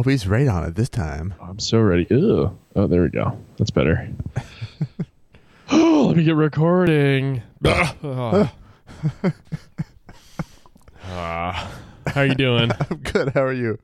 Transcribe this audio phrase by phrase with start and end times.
[0.00, 1.34] Oh, he's right on it this time.
[1.42, 2.06] I'm so ready.
[2.08, 2.58] Ew.
[2.74, 3.38] Oh, there we go.
[3.58, 4.08] That's better.
[5.70, 7.42] oh, let me get recording.
[7.66, 8.54] Ah.
[11.04, 11.80] Ah.
[12.06, 12.70] how are you doing?
[12.90, 13.28] I'm good.
[13.34, 13.78] How are you?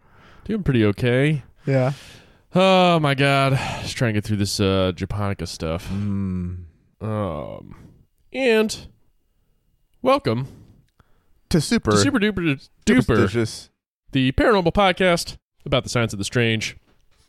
[0.44, 1.42] Doing pretty okay.
[1.66, 1.92] Yeah.
[2.54, 5.86] Oh my god, just trying to get through this uh, Japonica stuff.
[5.90, 6.64] Mm.
[7.02, 7.76] Um,
[8.32, 8.86] and
[10.00, 10.48] welcome
[11.50, 13.68] To super, to Super Duper Duper, superstitious
[14.12, 15.36] the paranormal podcast
[15.66, 16.76] about the science of the strange.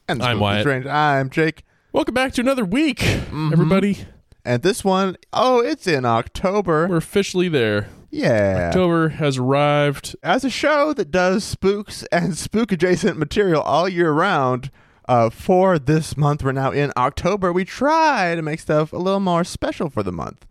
[0.10, 0.62] and I'm Wyatt.
[0.64, 0.86] Strange.
[0.86, 1.64] I'm Jake.
[1.92, 3.52] Welcome back to another week, Mhm.
[3.52, 4.06] everybody.
[4.46, 6.88] And this one, oh, it's in October.
[6.88, 7.90] We're officially there.
[8.10, 8.68] yeah.
[8.68, 10.16] October has arrived.
[10.24, 14.72] As a show that does spooks and spook adjacent material all year round,
[15.10, 17.52] uh, for this month, we're now in October.
[17.52, 20.46] We try to make stuff a little more special for the month.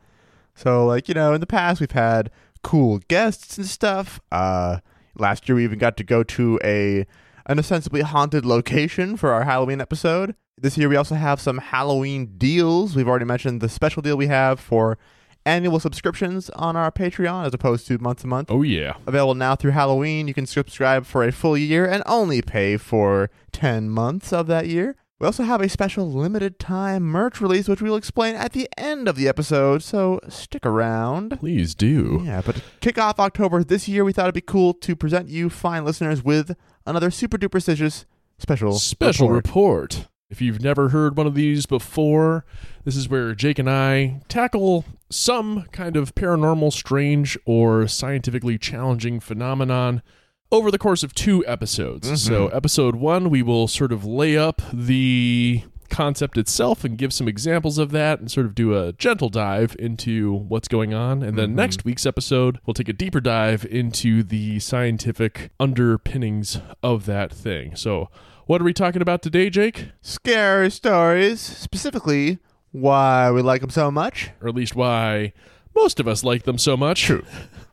[0.55, 2.31] So, like, you know, in the past, we've had
[2.63, 4.21] cool guests and stuff.
[4.31, 4.79] Uh,
[5.17, 7.07] last year, we even got to go to a
[7.47, 10.35] an ostensibly haunted location for our Halloween episode.
[10.59, 12.97] This year, we also have some Halloween deals.
[12.97, 14.99] We've already mentioned the special deal we have for
[15.45, 19.55] annual subscriptions on our Patreon as opposed to month to month Oh yeah, available now
[19.55, 20.27] through Halloween.
[20.27, 24.67] You can subscribe for a full year and only pay for 10 months of that
[24.67, 24.97] year.
[25.19, 29.09] We also have a special limited time merch release, which we'll explain at the end
[29.09, 31.39] of the episode, so stick around.
[31.39, 32.23] please do.
[32.25, 35.29] Yeah, but to kick off October this year, we thought it'd be cool to present
[35.29, 36.55] you fine listeners with
[36.87, 38.07] another super duper prestigious
[38.39, 39.95] special Special report.
[39.95, 40.09] report.
[40.29, 42.45] If you've never heard one of these before,
[42.85, 49.21] this is where Jake and I tackle some kind of paranormal, strange, or scientifically challenging
[49.21, 50.03] phenomenon
[50.51, 52.11] over the course of two episodes.
[52.11, 52.19] Mhm.
[52.19, 57.29] So, episode one, we will sort of lay up the concept itself and give some
[57.29, 61.23] examples of that and sort of do a gentle dive into what's going on.
[61.23, 61.55] And then Mhm.
[61.55, 67.75] next week's episode, we'll take a deeper dive into the scientific underpinnings of that thing.
[67.77, 68.09] So,
[68.47, 69.89] what are we talking about today, Jake?
[70.03, 72.39] Scary stories, specifically
[72.73, 74.31] why we like them so much.
[74.41, 75.33] Or at least why
[75.75, 77.03] most of us like them so much.
[77.03, 77.23] True.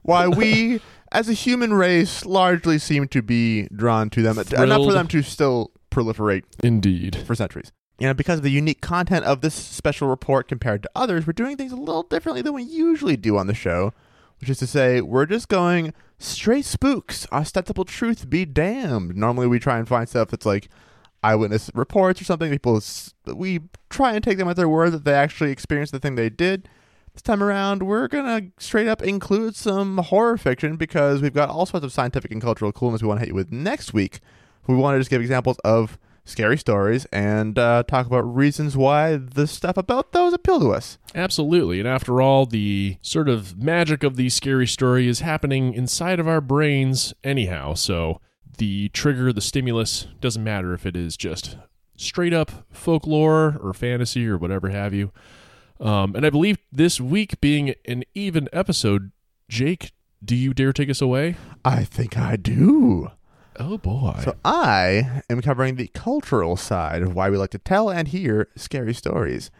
[0.01, 0.81] why we
[1.13, 5.21] as a human race largely seem to be drawn to them enough for them to
[5.21, 7.15] still proliferate Indeed.
[7.25, 7.71] for centuries
[8.03, 11.33] you know because of the unique content of this special report compared to others we're
[11.33, 13.93] doing things a little differently than we usually do on the show
[14.43, 19.15] which is to say we're just going straight spooks ostensible truth be damned.
[19.15, 20.67] Normally we try and find stuff that's like
[21.23, 22.51] eyewitness reports or something.
[22.51, 22.81] People
[23.25, 26.29] we try and take them at their word that they actually experienced the thing they
[26.29, 26.67] did.
[27.13, 31.65] This time around, we're gonna straight up include some horror fiction because we've got all
[31.65, 34.19] sorts of scientific and cultural coolness we want to hit you with next week.
[34.67, 39.17] We want to just give examples of scary stories and uh, talk about reasons why
[39.17, 40.97] the stuff about those appeal to us.
[41.13, 41.79] Absolutely.
[41.79, 46.27] And after all, the sort of magic of the scary story is happening inside of
[46.27, 47.73] our brains anyhow.
[47.73, 48.21] So
[48.57, 51.57] the trigger, the stimulus, doesn't matter if it is just
[51.97, 55.11] straight up folklore or fantasy or whatever have you.
[55.79, 59.11] Um, and I believe this week being an even episode,
[59.49, 59.91] Jake,
[60.23, 61.35] do you dare take us away?
[61.65, 63.11] I think I do.
[63.59, 64.19] Oh boy.
[64.23, 68.47] So I am covering the cultural side of why we like to tell and hear
[68.55, 69.51] scary stories.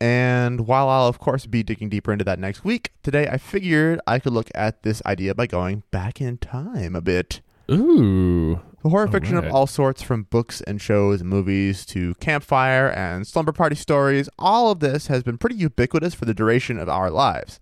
[0.00, 4.00] And while I'll of course be digging deeper into that next week, today I figured
[4.06, 7.40] I could look at this idea by going back in time a bit.
[7.70, 8.60] Ooh.
[8.82, 9.44] The horror All fiction right.
[9.44, 14.28] of all sorts, from books and shows and movies to campfire and slumber party stories,
[14.38, 17.60] all of this has been pretty ubiquitous for the duration of our lives.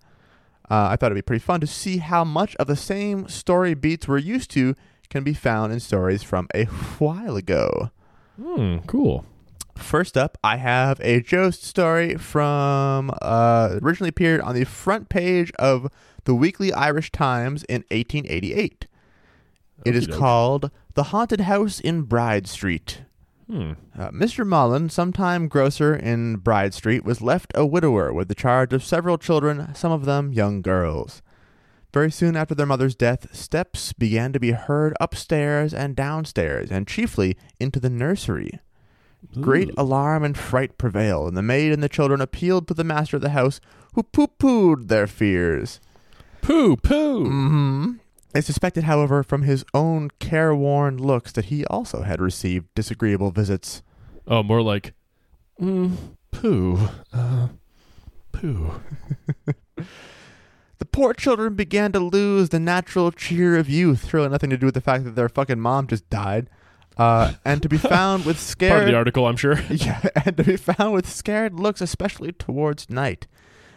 [0.70, 3.74] Uh, I thought it'd be pretty fun to see how much of the same story
[3.74, 4.76] beats we're used to
[5.10, 6.64] can be found in stories from a
[6.98, 7.90] while ago.
[8.40, 9.24] Hmm, cool.
[9.76, 15.52] First up, I have a ghost story from uh, originally appeared on the front page
[15.58, 15.90] of
[16.24, 18.86] the Weekly Irish Times in 1888.
[19.84, 23.02] It is called The Haunted House in Bride Street.
[23.48, 23.72] Hmm.
[23.98, 24.46] Uh, Mr.
[24.46, 29.16] Mullen, sometime grocer in Bride Street, was left a widower with the charge of several
[29.16, 31.22] children, some of them young girls.
[31.92, 36.86] Very soon after their mother's death, steps began to be heard upstairs and downstairs, and
[36.86, 38.60] chiefly into the nursery.
[39.40, 43.16] Great alarm and fright prevailed, and the maid and the children appealed to the master
[43.16, 43.60] of the house,
[43.94, 45.80] who pooh-poohed their fears.
[46.42, 47.24] Poo poo.
[47.24, 47.92] hmm
[48.32, 53.82] They suspected, however, from his own careworn looks that he also had received disagreeable visits.
[54.26, 54.92] Oh, more like
[55.60, 55.96] mm,
[56.30, 56.78] pooh,
[57.12, 57.48] Uh,
[58.30, 58.72] poo.
[60.92, 64.74] Poor children began to lose the natural cheer of youth, really nothing to do with
[64.74, 66.50] the fact that their fucking mom just died.
[66.96, 69.60] Uh, and to be found with scared Part of the article, I'm sure.
[69.70, 73.26] Yeah, and to be found with scared looks, especially towards night.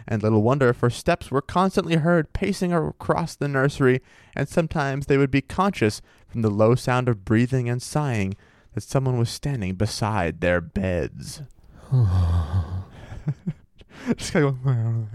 [0.07, 4.01] And little wonder, for steps were constantly heard pacing across the nursery,
[4.35, 8.35] and sometimes they would be conscious from the low sound of breathing and sighing
[8.73, 11.43] that someone was standing beside their beds.
[14.17, 15.05] Just kinda go-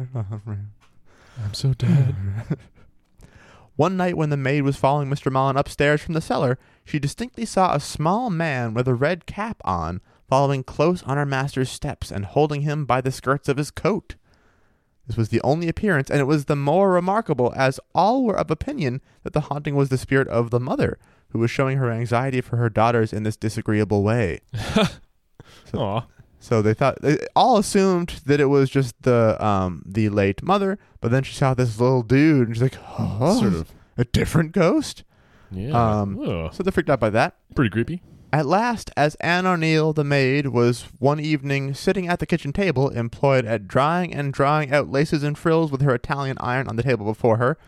[1.43, 2.15] I'm so dead.
[3.77, 5.31] One night when the maid was following Mr.
[5.31, 9.61] Mullen upstairs from the cellar, she distinctly saw a small man with a red cap
[9.65, 13.71] on following close on her master's steps and holding him by the skirts of his
[13.71, 14.15] coat.
[15.07, 18.51] This was the only appearance, and it was the more remarkable as all were of
[18.51, 20.99] opinion that the haunting was the spirit of the mother,
[21.29, 24.41] who was showing her anxiety for her daughters in this disagreeable way.
[25.75, 26.07] Aw.
[26.47, 30.79] So they thought they all assumed that it was just the um the late mother,
[31.01, 33.73] but then she saw this little dude and she's like, "Oh, Sort of.
[33.97, 35.03] a different ghost."
[35.51, 35.73] Yeah.
[35.73, 36.55] Um, Ugh.
[36.55, 37.35] So they're freaked out by that.
[37.57, 38.01] Pretty creepy.
[38.33, 42.91] At last, as Anne O'Neill, the maid, was one evening sitting at the kitchen table,
[42.91, 46.83] employed at drying and drawing out laces and frills with her Italian iron on the
[46.85, 47.59] table before her,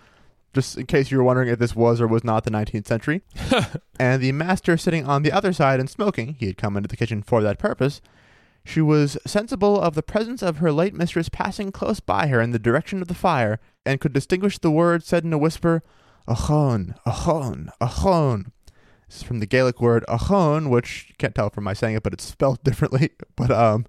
[0.55, 3.23] just in case you were wondering if this was or was not the 19th century,
[3.99, 6.97] and the master sitting on the other side and smoking, he had come into the
[6.97, 8.01] kitchen for that purpose,
[8.69, 12.51] she was sensible of the presence of her late mistress passing close by her in
[12.51, 15.83] the direction of the fire, and could distinguish the words said in a whisper,
[16.29, 18.53] Achon, Achon, Achon.
[19.09, 22.03] This is from the Gaelic word Achon, which you can't tell from my saying it,
[22.03, 23.11] but it's spelled differently.
[23.37, 23.87] But um,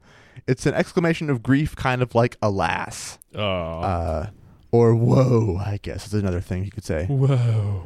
[0.47, 3.41] it's an exclamation of grief, kind of like alas, Oh.
[3.81, 4.29] uh,
[4.71, 5.57] or whoa.
[5.57, 7.05] I guess is another thing you could say.
[7.07, 7.83] Whoa.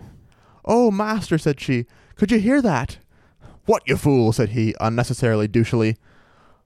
[0.66, 3.00] Oh, master, said she, could you hear that?
[3.66, 5.98] What, you fool, said he, unnecessarily douchily.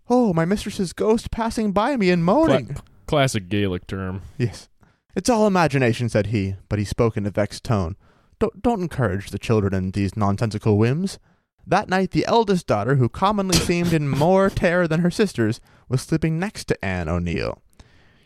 [0.09, 2.77] Oh, my mistress's ghost passing by me and moaning.
[3.07, 4.21] Classic Gaelic term.
[4.37, 4.69] Yes.
[5.15, 7.95] It's all imagination, said he, but he spoke in a vexed tone.
[8.39, 11.19] Don't, don't encourage the children in these nonsensical whims.
[11.65, 15.59] That night, the eldest daughter, who commonly seemed in more terror than her sisters,
[15.89, 17.61] was sleeping next to Anne O'Neill.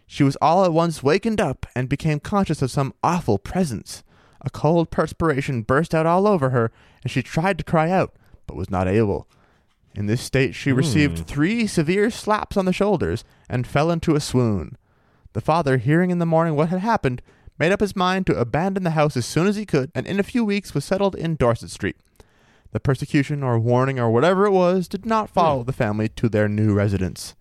[0.06, 4.04] She was all at once wakened up and became conscious of some awful presence.
[4.42, 8.57] A cold perspiration burst out all over her, and she tried to cry out, but
[8.57, 9.28] was not able.
[9.95, 11.23] In this state, she received Hmm.
[11.25, 14.77] three severe slaps on the shoulders and fell into a swoon.
[15.33, 17.21] The father, hearing in the morning what had happened,
[17.59, 20.19] made up his mind to abandon the house as soon as he could, and in
[20.19, 21.97] a few weeks was settled in Dorset Street.
[22.71, 26.47] The persecution or warning or whatever it was did not follow the family to their
[26.47, 27.35] new residence.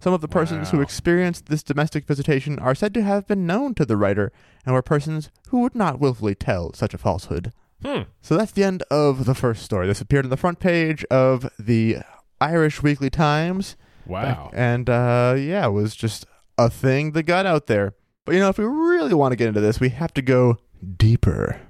[0.00, 3.74] Some of the persons who experienced this domestic visitation are said to have been known
[3.74, 4.32] to the writer
[4.66, 7.52] and were persons who would not willfully tell such a falsehood.
[7.84, 8.02] Hmm.
[8.20, 9.86] So that's the end of the first story.
[9.86, 11.98] This appeared on the front page of the
[12.40, 13.76] Irish Weekly Times.
[14.06, 14.50] Wow.
[14.52, 16.26] And uh, yeah, it was just
[16.58, 17.94] a thing that got out there.
[18.24, 20.58] But you know, if we really want to get into this, we have to go
[20.96, 21.60] deeper.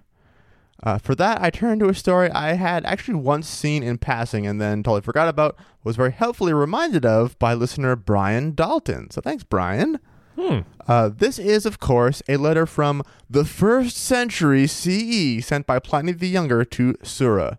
[0.82, 4.46] Uh, for that, I turned to a story I had actually once seen in passing
[4.46, 9.10] and then totally forgot about, was very helpfully reminded of by listener Brian Dalton.
[9.10, 10.00] So thanks, Brian.
[10.38, 10.60] Hmm.
[10.86, 16.12] Uh, this is, of course, a letter from the first century CE sent by Pliny
[16.12, 17.58] the Younger to Sura.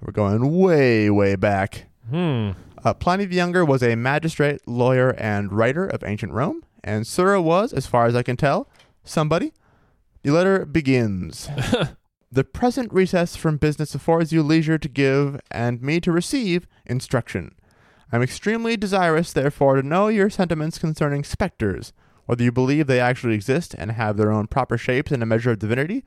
[0.00, 1.86] We're going way, way back.
[2.10, 2.50] Hmm.
[2.84, 7.40] Uh, Pliny the Younger was a magistrate, lawyer, and writer of ancient Rome, and Sura
[7.40, 8.68] was, as far as I can tell,
[9.04, 9.52] somebody.
[10.22, 11.48] The letter begins
[12.32, 17.54] The present recess from business affords you leisure to give, and me to receive, instruction.
[18.12, 21.94] I am extremely desirous, therefore, to know your sentiments concerning spectres,
[22.26, 25.52] whether you believe they actually exist and have their own proper shapes and a measure
[25.52, 26.04] of divinity,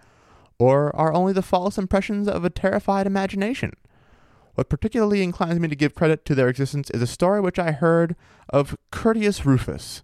[0.59, 3.73] or are only the false impressions of a terrified imagination.
[4.53, 7.71] What particularly inclines me to give credit to their existence is a story which I
[7.71, 8.15] heard
[8.49, 10.03] of Curtius Rufus.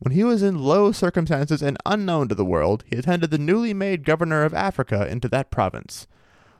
[0.00, 3.72] When he was in low circumstances and unknown to the world, he attended the newly
[3.72, 6.06] made governor of Africa into that province.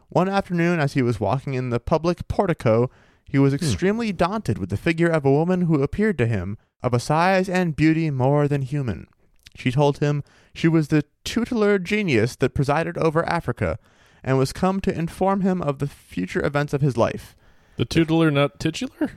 [0.08, 2.90] One afternoon, as he was walking in the public portico,
[3.32, 6.92] he was extremely daunted with the figure of a woman who appeared to him of
[6.94, 9.06] a size and beauty more than human.
[9.56, 10.22] She told him
[10.54, 13.78] she was the tutelar genius that presided over Africa,
[14.22, 17.34] and was come to inform him of the future events of his life.
[17.76, 19.12] The tutelar, not titular?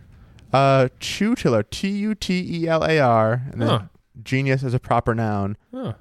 [0.54, 3.82] Uh, tutelar, T U T E L A R, and then Huh.
[4.24, 5.94] genius as a proper noun, Huh.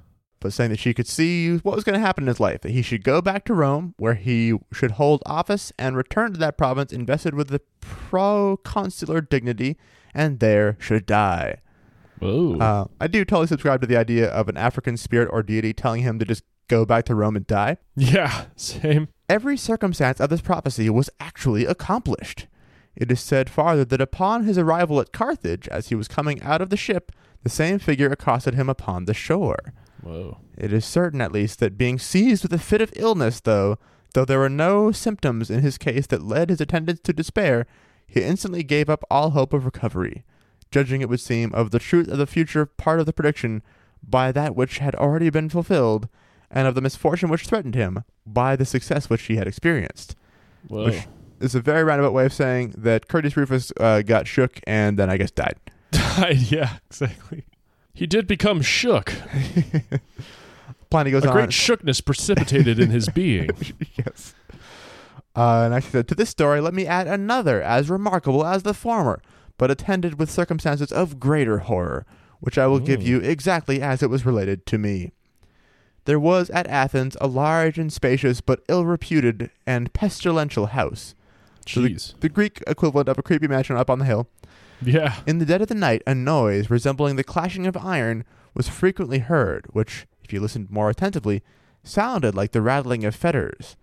[0.45, 2.69] But saying that she could see what was going to happen in his life, that
[2.69, 6.55] he should go back to Rome, where he should hold office and return to that
[6.55, 9.75] province invested with the proconsular dignity,
[10.13, 11.61] and there should die.
[12.61, 16.03] Uh, I do totally subscribe to the idea of an African spirit or deity telling
[16.03, 17.77] him to just go back to Rome and die.
[17.95, 18.45] yeah.
[18.55, 19.07] Same.
[19.27, 22.45] Every circumstance of this prophecy was actually accomplished.
[22.95, 26.61] It is said farther that upon his arrival at Carthage, as he was coming out
[26.61, 27.11] of the ship,
[27.41, 29.73] the same figure accosted him upon the shore.
[30.05, 30.37] Whoa.
[30.55, 33.79] It is certain, at least, that being seized with a fit of illness, though,
[34.13, 37.65] though there were no symptoms in his case that led his attendants to despair,
[38.05, 40.23] he instantly gave up all hope of recovery,
[40.69, 43.63] judging, it would seem, of the truth of the future part of the prediction
[44.07, 46.07] by that which had already been fulfilled,
[46.51, 50.15] and of the misfortune which threatened him by the success which he had experienced.
[50.67, 50.85] Whoa.
[50.85, 51.07] Which
[51.39, 55.09] is a very roundabout way of saying that Curtius Rufus uh, got shook and then
[55.09, 55.55] I guess died.
[55.91, 56.37] Died.
[56.51, 57.45] Yeah, exactly.
[57.95, 59.13] He did become shook.
[60.89, 61.33] Pliny goes A on.
[61.33, 63.49] great shookness precipitated in his being.
[63.95, 64.33] yes.
[65.35, 68.73] Uh, and actually said, to this story, let me add another as remarkable as the
[68.73, 69.21] former,
[69.57, 72.05] but attended with circumstances of greater horror,
[72.39, 73.05] which I will give Mm.
[73.05, 75.11] you exactly as it was related to me.
[76.05, 81.15] There was at Athens a large and spacious but ill reputed and pestilential house,
[81.65, 82.19] So the- Jeez.
[82.19, 84.27] the Greek equivalent of a creepy mansion up on the hill.
[84.81, 85.15] Yeah.
[85.25, 89.19] In the dead of the night, a noise resembling the clashing of iron was frequently
[89.19, 91.43] heard, which, if you listened more attentively,
[91.83, 93.75] sounded like the rattling of fetters.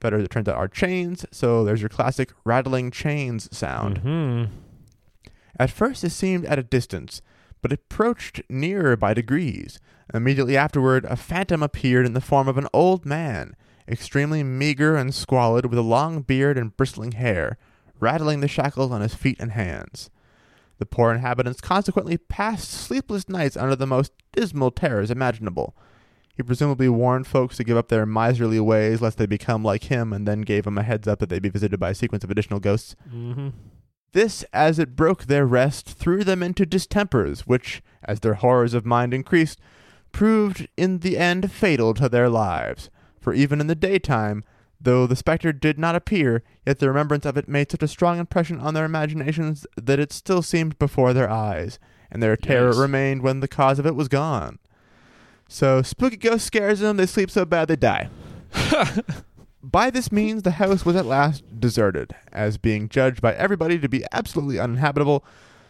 [0.00, 3.98] Fetters, it turns out, are chains, so there's your classic rattling chains sound.
[3.98, 4.44] hmm
[5.58, 7.20] At first, it seemed at a distance,
[7.60, 9.78] but approached nearer by degrees.
[10.14, 13.54] Immediately afterward, a phantom appeared in the form of an old man,
[13.86, 17.58] extremely meager and squalid, with a long beard and bristling hair,
[17.98, 20.10] rattling the shackles on his feet and hands.
[20.80, 25.76] The poor inhabitants consequently passed sleepless nights under the most dismal terrors imaginable.
[26.34, 30.10] He presumably warned folks to give up their miserly ways lest they become like him,
[30.10, 32.30] and then gave them a heads up that they'd be visited by a sequence of
[32.30, 32.96] additional ghosts.
[33.12, 33.50] Mm-hmm.
[34.12, 38.86] This, as it broke their rest, threw them into distempers, which, as their horrors of
[38.86, 39.60] mind increased,
[40.12, 42.88] proved in the end fatal to their lives.
[43.20, 44.44] For even in the daytime,
[44.80, 48.18] though the spectre did not appear, yet the remembrance of it made such a strong
[48.18, 51.78] impression on their imaginations that it still seemed before their eyes,
[52.10, 52.80] and their terror Yikes.
[52.80, 54.58] remained when the cause of it was gone.
[55.48, 58.08] So spooky ghost scares them, they sleep so bad they die.
[59.62, 63.88] By this means, the house was at last deserted, as being judged by everybody to
[63.90, 65.22] be absolutely uninhabitable,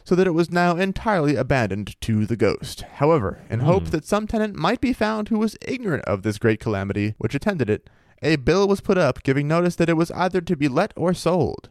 [0.04, 2.82] so that it was now entirely abandoned to the ghost.
[2.94, 3.90] However, in hope Hmm.
[3.90, 7.68] that some tenant might be found who was ignorant of this great calamity which attended
[7.68, 7.90] it,
[8.22, 11.14] a bill was put up giving notice that it was either to be let or
[11.14, 11.70] sold.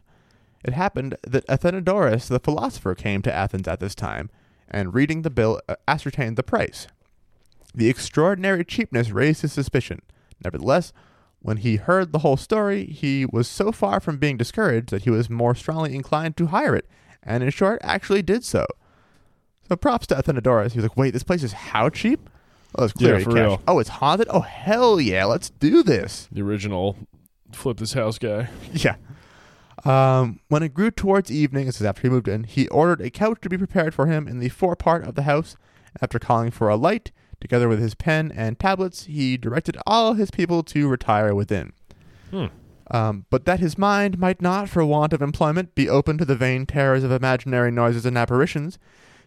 [0.64, 4.30] It happened that Athenodorus the philosopher came to Athens at this time,
[4.68, 6.86] and reading the bill uh, ascertained the price.
[7.74, 10.02] The extraordinary cheapness raised his suspicion.
[10.44, 10.92] Nevertheless,
[11.40, 15.10] when he heard the whole story, he was so far from being discouraged that he
[15.10, 16.86] was more strongly inclined to hire it,
[17.22, 18.66] and in short, actually did so.
[19.68, 20.72] So props to Athenodorus.
[20.72, 22.29] He was like, wait, this place is how cheap?
[22.76, 23.40] Oh, it's clearly Yeah, for cash.
[23.40, 23.62] real.
[23.66, 24.28] Oh, it's haunted?
[24.30, 26.28] Oh, hell yeah, let's do this.
[26.30, 26.96] The original
[27.52, 28.48] flip this house guy.
[28.72, 28.96] Yeah.
[29.84, 33.08] Um, when it grew towards evening, this is after he moved in, he ordered a
[33.10, 35.56] couch to be prepared for him in the fore part of the house.
[36.02, 40.30] After calling for a light, together with his pen and tablets, he directed all his
[40.30, 41.72] people to retire within.
[42.30, 42.46] Hmm.
[42.90, 46.36] Um, but that his mind might not, for want of employment, be open to the
[46.36, 48.78] vain terrors of imaginary noises and apparitions,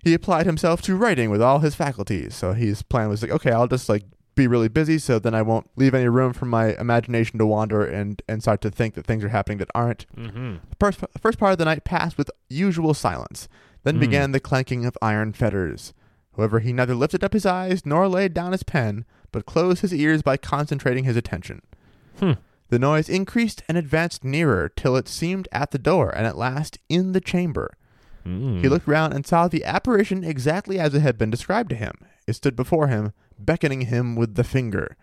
[0.03, 2.35] he applied himself to writing with all his faculties.
[2.35, 4.03] So his plan was like, okay, I'll just like
[4.35, 7.85] be really busy, so then I won't leave any room for my imagination to wander
[7.85, 10.05] and and start to think that things are happening that aren't.
[10.17, 10.53] Mm-hmm.
[10.69, 13.47] The first, first part of the night passed with usual silence.
[13.83, 14.01] Then Hmm.
[14.01, 15.93] began the clanking of iron fetters.
[16.35, 19.93] However, he neither lifted up his eyes nor laid down his pen, but closed his
[19.93, 21.61] ears by concentrating his attention.
[22.19, 22.31] Hmm.
[22.69, 26.79] The noise increased and advanced nearer till it seemed at the door, and at last
[26.89, 27.75] in the chamber.
[28.25, 28.61] Mm.
[28.61, 31.93] He looked round and saw the apparition exactly as it had been described to him.
[32.27, 34.95] It stood before him, beckoning him with the finger.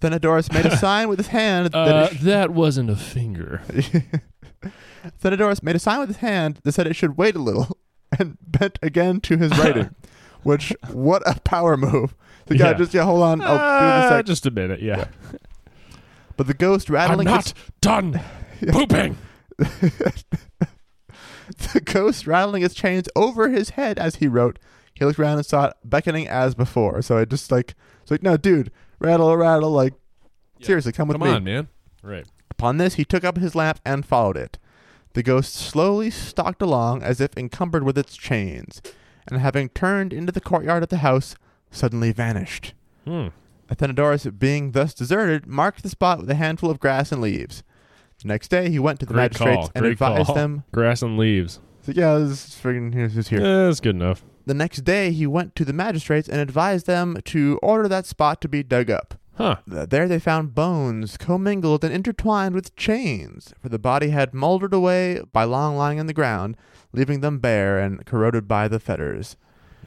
[0.00, 3.62] Thenodorus made a sign with his hand that Uh, sh- that wasn't a finger.
[5.22, 7.76] Thenodorus made a sign with his hand that said it should wait a little,
[8.18, 9.94] and bent again to his writing.
[10.42, 12.14] which, what a power move!
[12.46, 12.76] The guy Yeah.
[12.78, 14.26] just yeah, hold on, I'll do Uh, this.
[14.26, 15.04] Just a minute, yeah.
[16.36, 17.28] But the ghost rattling.
[17.28, 18.20] I'm not done
[18.70, 19.16] pooping.
[21.72, 24.58] the ghost rattling its chains over his head as he wrote.
[24.94, 27.00] He looked around and saw it beckoning as before.
[27.02, 29.94] So I just like, it's like, no, dude, rattle, rattle, like,
[30.58, 30.66] Yeah.
[30.66, 31.34] seriously, come with Come me.
[31.34, 31.68] on, man.
[32.02, 32.26] Right.
[32.50, 34.58] Upon this, he took up his lamp and followed it.
[35.14, 38.80] The ghost slowly stalked along as if encumbered with its chains,
[39.26, 41.34] and having turned into the courtyard of the house,
[41.70, 42.74] suddenly vanished.
[43.06, 43.28] Hmm.
[43.70, 47.62] Athenodorus, being thus deserted, marked the spot with a handful of grass and leaves.
[48.24, 49.70] Next day, he went to the Great magistrates call.
[49.74, 50.34] and Great advised call.
[50.34, 50.64] them.
[50.72, 51.60] Grass and leaves.
[51.82, 53.40] So, yeah, this is here's who's here.
[53.40, 54.22] Yeah, that's good enough.
[54.46, 58.40] The next day, he went to the magistrates and advised them to order that spot
[58.42, 59.14] to be dug up.
[59.36, 59.56] Huh.
[59.72, 64.74] Uh, There they found bones commingled and intertwined with chains, for the body had mouldered
[64.74, 66.56] away by long lying in the ground,
[66.92, 69.36] leaving them bare and corroded by the fetters.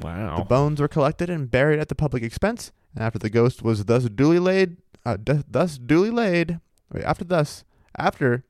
[0.01, 0.37] Wow.
[0.39, 3.85] The bones were collected and buried at the public expense, and after the ghost was
[3.85, 6.59] thus duly laid, uh, d- thus duly laid,
[6.91, 7.63] wait, after thus,
[7.97, 8.43] after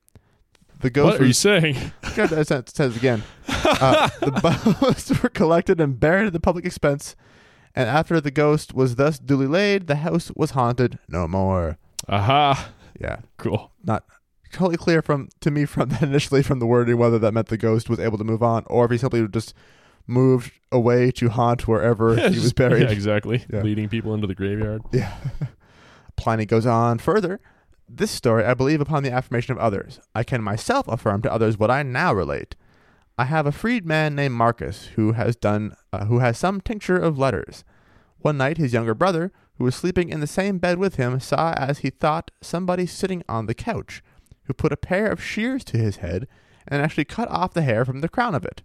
[0.80, 1.76] the ghost What are you saying?
[2.16, 7.16] God, that says, again, uh, the bones were collected and buried at the public expense,
[7.76, 11.78] and after the ghost was thus duly laid, the house was haunted no more.
[12.10, 12.70] Aha.
[13.00, 13.72] Yeah, Cool.
[13.84, 14.04] not
[14.52, 17.58] totally clear from to me from that initially from the wording whether that meant the
[17.58, 19.54] ghost was able to move on or if he simply just
[20.06, 22.84] moved away to haunt wherever he was buried.
[22.84, 23.44] Yeah, exactly.
[23.52, 23.62] Yeah.
[23.64, 24.82] Leading people into the graveyard.
[24.92, 25.12] Yeah.
[26.18, 27.40] Pliny goes on further.
[27.96, 30.00] This story I believe upon the affirmation of others.
[30.16, 32.56] I can myself affirm to others what I now relate.
[33.20, 37.20] I have a freedman named Marcus who has done uh, who has some tincture of
[37.20, 37.64] letters.
[38.18, 41.54] One night his younger brother, who was sleeping in the same bed with him, saw
[41.54, 44.02] as he thought somebody sitting on the couch,
[44.46, 46.28] who put a pair of shears to his head
[46.68, 48.64] and actually cut off the hair from the crown of it.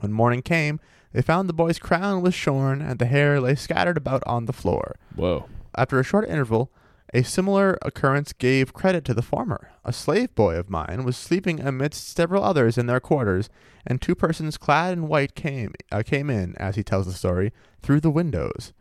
[0.00, 0.80] When morning came,
[1.12, 4.54] they found the boy's crown was shorn and the hair lay scattered about on the
[4.54, 4.96] floor.
[5.14, 5.44] Whoa.
[5.76, 6.72] After a short interval,
[7.12, 9.70] a similar occurrence gave credit to the former.
[9.84, 13.50] A slave boy of mine was sleeping amidst several others in their quarters,
[13.86, 17.52] and two persons clad in white came uh, came in, as he tells the story,
[17.82, 18.72] through the windows,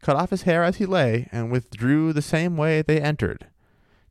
[0.00, 3.46] cut off his hair as he lay, and withdrew the same way they entered.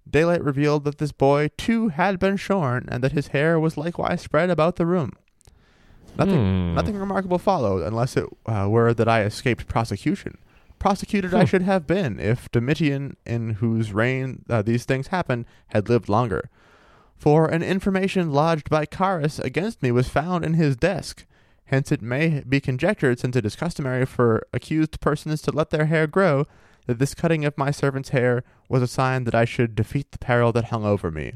[0.10, 4.22] Daylight revealed that this boy too had been shorn, and that his hair was likewise
[4.22, 5.14] spread about the room.
[6.18, 6.36] Nothing,
[6.72, 6.76] Hmm.
[6.76, 10.38] nothing remarkable followed, unless it uh, were that I escaped prosecution.
[10.82, 11.46] Prosecuted I Hmm.
[11.46, 16.50] should have been if Domitian, in whose reign uh, these things happened, had lived longer.
[17.16, 21.26] For an information lodged by Carus against me was found in his desk.
[21.66, 25.86] Hence it may be conjectured, since it is customary for accused persons to let their
[25.86, 26.46] hair grow,
[26.88, 30.18] that this cutting of my servant's hair was a sign that I should defeat the
[30.18, 31.34] peril that hung over me.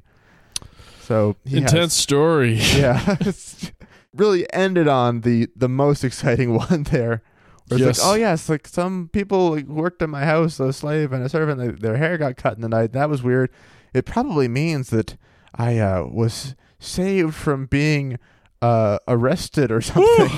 [1.01, 2.53] So he has- Intense story.
[2.55, 3.71] yeah, it's
[4.11, 7.21] really ended on the the most exciting one there.
[7.67, 7.99] Where it's Yes.
[8.03, 11.29] like, oh yes, like some people like, worked in my house, a slave and a
[11.29, 12.91] servant, they, their hair got cut in the night.
[12.93, 13.49] That was weird.
[13.93, 15.17] It probably means that
[15.55, 18.19] I uh, was saved from being
[18.61, 20.29] uh, arrested or something.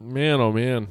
[0.00, 0.88] Man, oh man.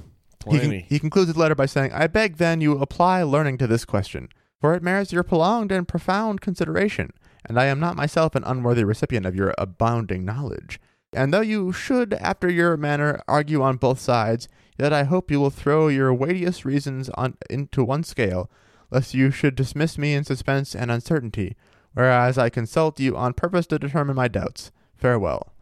[0.50, 3.68] He, con- he concludes his letter by saying, I beg then you apply learning to
[3.68, 4.30] this question,
[4.62, 7.12] for it merits your prolonged and profound consideration,
[7.46, 10.80] and I am not myself an unworthy recipient of your abounding knowledge.
[11.12, 14.48] And though you should, after your manner, argue on both sides,
[14.78, 18.50] yet I hope you will throw your weightiest reasons on into one scale,
[18.92, 21.56] lest you should dismiss me in suspense and uncertainty,
[21.94, 24.72] whereas I consult you on purpose to determine my doubts.
[24.96, 25.54] Farewell.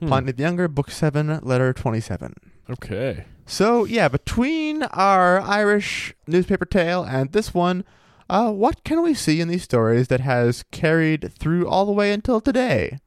[0.00, 0.08] Hmm.
[0.08, 2.34] Pliny the Younger, Book 7, Letter 27.
[2.68, 3.24] Okay.
[3.46, 7.84] So yeah, between our Irish newspaper tale and this one,
[8.28, 12.12] uh, what can we see in these stories that has carried through all the way
[12.12, 12.98] until today?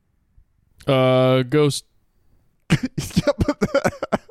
[0.88, 1.86] Uh, ghost.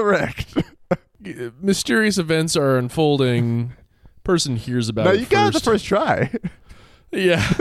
[0.00, 0.56] Correct.
[1.60, 3.72] Mysterious events are unfolding.
[4.24, 5.84] Person hears about no, it you got it the first.
[5.84, 6.30] try.
[7.12, 7.46] Yeah.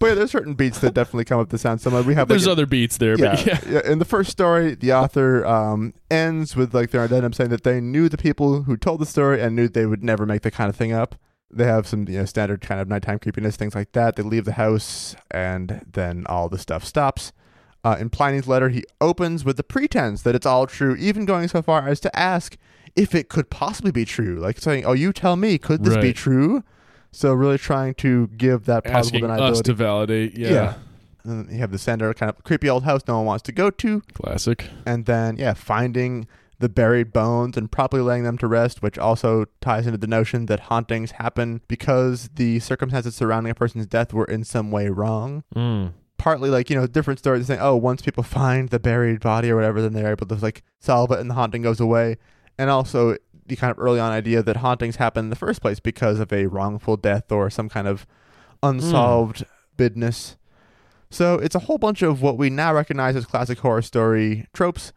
[0.00, 2.02] But yeah, there's certain beats that definitely come up that sound similar.
[2.02, 3.60] We have like There's a- other beats there, yeah, but yeah.
[3.68, 3.80] yeah.
[3.90, 7.80] In the first story, the author um, ends with like their addendum saying that they
[7.80, 10.70] knew the people who told the story and knew they would never make the kind
[10.70, 11.16] of thing up.
[11.50, 14.14] They have some you know standard kind of nighttime creepiness, things like that.
[14.14, 17.32] They leave the house and then all the stuff stops.
[17.88, 21.48] Uh, in Pliny's letter, he opens with the pretense that it's all true, even going
[21.48, 22.56] so far as to ask
[22.96, 24.38] if it could possibly be true.
[24.40, 26.62] Like saying, "Oh, you tell me, could this be true?"
[27.12, 30.36] So really trying to give that possible Asking us to validate.
[30.36, 30.50] Yeah.
[30.50, 30.74] Yeah.
[31.24, 33.70] And you have the sender, kind of creepy old house no one wants to go
[33.70, 34.64] to Classic.
[34.86, 36.26] and then yeah finding
[36.58, 40.46] the buried bones and properly laying them to rest which also ties into the notion
[40.46, 45.44] that hauntings happen because the circumstances surrounding a person's death were in some way wrong
[45.54, 45.92] Mm.
[46.18, 49.56] Partly like you know different stories saying oh once people find the buried body or
[49.56, 52.16] whatever then they're able to like solve it and the haunting goes away
[52.58, 55.80] and also the kind of early on idea that hauntings happen in the first place
[55.80, 58.06] because of a wrongful death or some kind of
[58.62, 59.44] unsolved
[59.76, 60.36] bidness
[61.10, 64.92] so it's a whole bunch of what we now recognize as classic horror story tropes,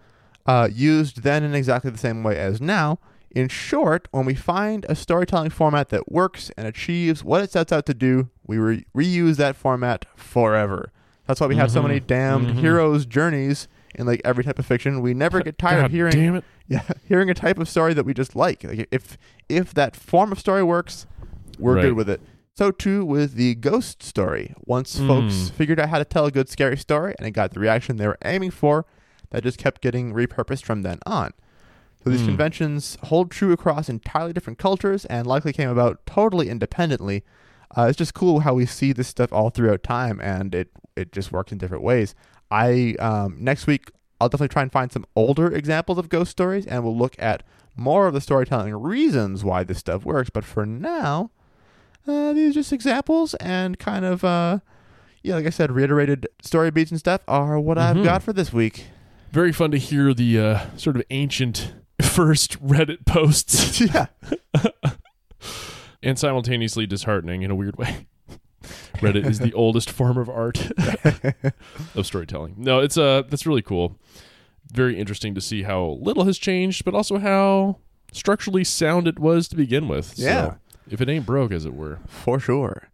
[0.45, 2.99] uh, used then in exactly the same way as now.
[3.29, 7.71] In short, when we find a storytelling format that works and achieves what it sets
[7.71, 10.91] out to do, we re- reuse that format forever.
[11.31, 12.07] That's why we have so many Mhm.
[12.07, 12.59] damned Mhm.
[12.59, 14.99] heroes' journeys in like every type of fiction.
[15.01, 16.43] We never get tired God of hearing Damn it.
[16.67, 18.63] yeah, hearing a type of story that we just like.
[18.65, 19.17] Like if
[19.47, 21.05] if that form of story works,
[21.57, 21.83] we're Right.
[21.83, 22.19] good with it.
[22.53, 24.53] So too with the ghost story.
[24.65, 25.51] Once folks Mm.
[25.51, 28.07] figured out how to tell a good scary story and it got the reaction they
[28.07, 28.85] were aiming for,
[29.29, 31.31] that just kept getting repurposed from then on.
[32.03, 32.25] So these Mm.
[32.27, 37.23] conventions hold true across entirely different cultures and likely came about totally independently.
[37.77, 40.69] Uh, it's just cool how we see this stuff all throughout time, and it
[41.01, 42.15] it just works in different ways.
[42.49, 46.65] I um, next week I'll definitely try and find some older examples of ghost stories,
[46.67, 47.43] and we'll look at
[47.75, 50.29] more of the storytelling reasons why this stuff works.
[50.29, 51.31] But for now,
[52.07, 54.59] uh, these are just examples and kind of uh,
[55.23, 58.03] yeah, like I said, reiterated story beats and stuff are what I've Mhm.
[58.03, 58.85] got for this week.
[59.31, 63.79] Very fun to hear the uh, sort of ancient first Reddit posts.
[63.93, 64.07] yeah,
[66.03, 68.07] and simultaneously disheartening in a weird way.
[68.95, 70.71] Reddit is the oldest form of art
[71.95, 72.55] of storytelling.
[72.57, 73.97] No, it's uh that's really cool.
[74.71, 77.77] Very interesting to see how little has changed, but also how
[78.11, 80.17] structurally sound it was to begin with.
[80.17, 80.53] So, Yeah.
[80.89, 81.99] if it ain't broke, as it were.
[82.07, 82.87] For sure.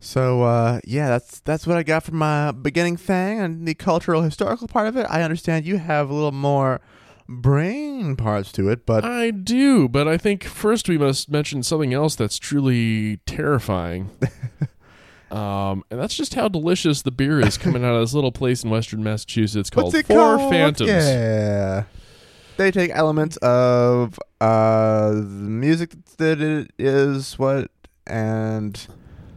[0.00, 4.22] So uh, yeah, that's that's what I got from my beginning thing and the cultural
[4.22, 5.06] historical part of it.
[5.10, 6.80] I understand you have a little more
[7.28, 11.92] brain parts to it, but I do, but I think first we must mention something
[11.94, 14.10] else that's truly terrifying.
[15.30, 18.64] um, and that's just how delicious the beer is coming out of this little place
[18.64, 20.50] in western Massachusetts called what's it Four called?
[20.50, 20.90] Phantoms.
[20.90, 21.84] Yeah.
[22.56, 27.70] They take elements of uh, the music that it is what
[28.06, 28.86] and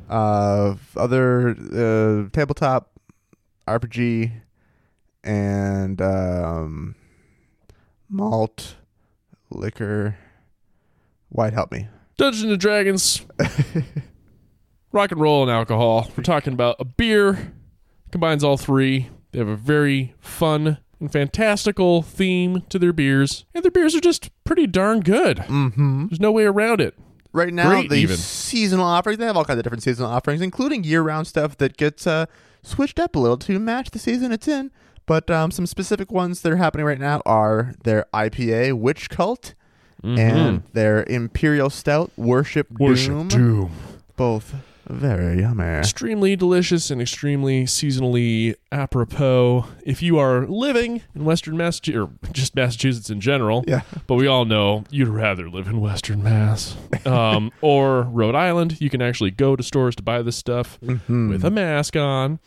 [0.10, 2.92] uh, other uh, tabletop
[3.68, 4.32] RPG
[5.24, 6.96] and um,
[8.10, 8.76] malt
[9.50, 10.18] liquor.
[11.30, 11.88] White help me.
[12.18, 13.26] Dungeons and Dragons,
[14.94, 16.10] rock and roll, and alcohol.
[16.16, 17.52] We're talking about a beer
[18.12, 19.10] combines all three.
[19.32, 24.00] They have a very fun and fantastical theme to their beers, and their beers are
[24.00, 25.38] just pretty darn good.
[25.38, 26.06] Mm-hmm.
[26.08, 26.98] There's no way around it.
[27.34, 28.16] Right now, Great the even.
[28.16, 31.78] seasonal offerings, they have all kinds of different seasonal offerings, including year round stuff that
[31.78, 32.28] gets uh,
[32.62, 34.70] switched up a little to match the season it's in.
[35.08, 39.56] But um, some specific ones that are happening right now are their IPA Witch Cult
[40.04, 42.84] and their Imperial Stout Worship, Mm-hmm.
[42.84, 43.28] Worship Doom.
[43.30, 43.72] Doom.
[44.16, 44.54] Both
[44.90, 45.64] very yummy.
[45.64, 52.56] extremely delicious and extremely seasonally apropos if you are living in western massachusetts or just
[52.56, 53.82] massachusetts in general Yeah.
[54.08, 58.90] but we all know you'd rather live in western mass um, or rhode island you
[58.90, 61.30] can actually go to stores to buy this stuff Mhm.
[61.30, 62.40] with a mask on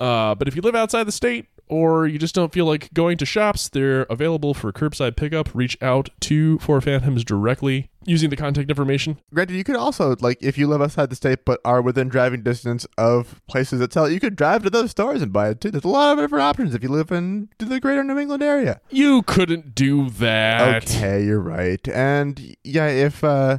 [0.00, 3.16] uh, but if you live outside the state or you just don't feel like going
[3.16, 5.54] to shops, they're available for curbside pickup.
[5.54, 9.18] Reach out to Four Phantoms directly using the contact information.
[9.32, 12.42] Granted, you could also, like, if you live outside the state but are within driving
[12.42, 15.60] distance of places that sell it, you could drive to those stores and buy it
[15.60, 15.70] too.
[15.70, 18.80] There's a lot of different options if you live in the greater New England area.
[18.90, 20.84] You couldn't do that.
[20.84, 21.86] Okay, you're right.
[21.88, 23.58] And yeah, if uh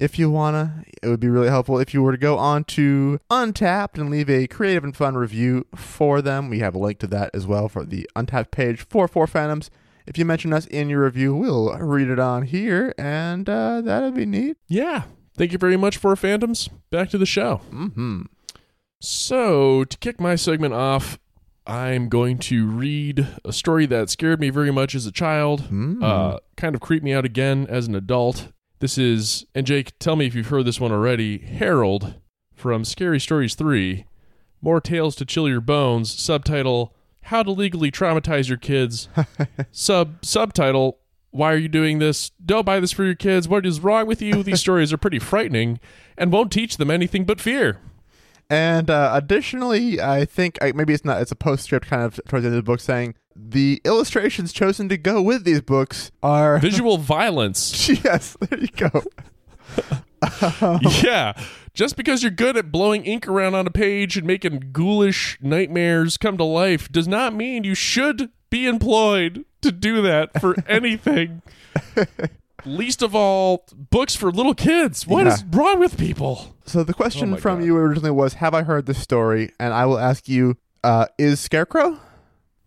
[0.00, 3.20] if you wanna, it would be really helpful if you were to go on to
[3.30, 6.48] Untappd and leave a creative and fun review for them.
[6.48, 9.70] We have a link to that as well for the Untappd page for Four Phantoms.
[10.06, 14.14] If you mention us in your review, we'll read it on here, and uh, that'd
[14.14, 14.56] be neat.
[14.66, 15.02] Yeah.
[15.36, 16.68] Thank you very much Four Phantoms.
[16.90, 17.60] Back to the show.
[17.72, 18.22] Mm-hmm.
[19.00, 21.18] So, to kick my segment off,
[21.66, 26.02] I'm going to read a story that scared me very much as a child, Mm.
[26.02, 28.48] uh, kind of creeped me out again as an adult.
[28.80, 32.14] This is, and Jake, tell me if you've heard this one already Harold
[32.54, 34.06] from Scary Stories 3
[34.62, 39.10] More Tales to Chill Your Bones, subtitle How to Legally Traumatize Your Kids,
[39.70, 40.98] sub subtitle
[41.30, 42.30] Why are you doing this?
[42.44, 43.46] Don't buy this for your kids.
[43.46, 44.42] What is wrong with you?
[44.42, 45.78] These stories are pretty frightening
[46.16, 47.80] and won't teach them anything but fear.
[48.48, 51.20] And uh, additionally, I think I, maybe it's not.
[51.20, 54.88] It's a postscript kind of towards the end of the book saying the illustrations chosen
[54.88, 57.88] to go with these books are Visual violence.
[58.04, 58.36] yes.
[58.40, 59.02] There you go.
[61.02, 61.32] yeah.
[61.72, 66.16] Just because you're good at blowing ink around on a page and making ghoulish nightmares
[66.16, 71.42] come to life does not mean you should be employed to do that for anything.
[72.66, 75.06] Least of all, books for little kids.
[75.06, 75.58] What is Yeah.
[75.58, 76.56] wrong with people?
[76.66, 77.64] So the question Oh from God.
[77.66, 81.40] you originally was, "Have I heard this story?" And I will ask you, uh, "Is
[81.40, 81.98] Scarecrow?"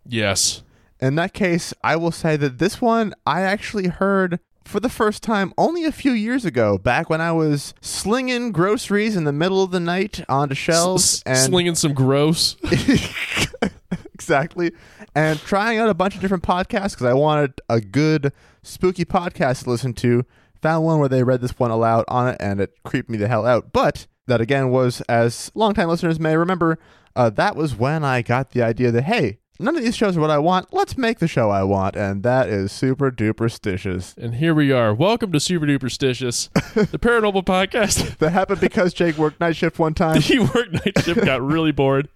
[0.06, 0.62] Yes.
[1.00, 5.22] In that case, I will say that this one I actually heard for the first
[5.22, 9.62] time only a few years ago, back when I was slinging groceries in the middle
[9.62, 12.56] of the night onto shelves S- and slinging some gross.
[14.14, 14.72] exactly,
[15.14, 19.64] and trying out a bunch of different podcasts because I wanted a good spooky podcast
[19.64, 20.24] to listen to.
[20.62, 23.28] Found one where they read this one aloud on it, and it creeped me the
[23.28, 23.72] hell out.
[23.72, 26.78] But that again was, as longtime listeners may remember,
[27.14, 30.20] uh, that was when I got the idea that hey, none of these shows are
[30.20, 30.72] what I want.
[30.72, 34.16] Let's make the show I want, and that is super duper stitious.
[34.16, 34.92] And here we are.
[34.94, 36.50] Welcome to Super Duper Stitious,
[36.90, 38.18] the paranormal podcast.
[38.18, 40.20] That happened because Jake worked night shift one time.
[40.20, 42.08] he worked night shift, got really bored.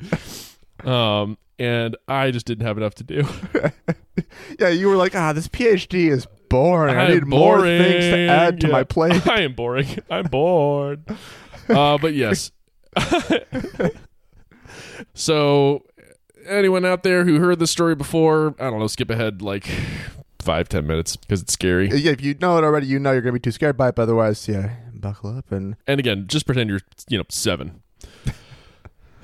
[0.85, 3.25] Um, and I just didn't have enough to do.
[4.59, 6.97] yeah, you were like, ah, this PhD is boring.
[6.97, 8.73] I, am need more things to add to Yeah.
[8.73, 9.27] my plate.
[9.27, 9.99] I am boring.
[10.11, 11.05] I'm bored.
[11.69, 12.53] Uh, but yes.
[15.15, 15.85] so,
[16.49, 19.69] anyone out there who heard this story before, I don't know, skip ahead like
[20.39, 21.91] five, ten minutes because it's scary.
[21.91, 23.89] Uh, yeah, if you know it already, you know you're gonna be too scared by
[23.89, 23.95] it.
[23.95, 27.83] But otherwise, yeah, buckle up and And again, just pretend you're, you know, seven.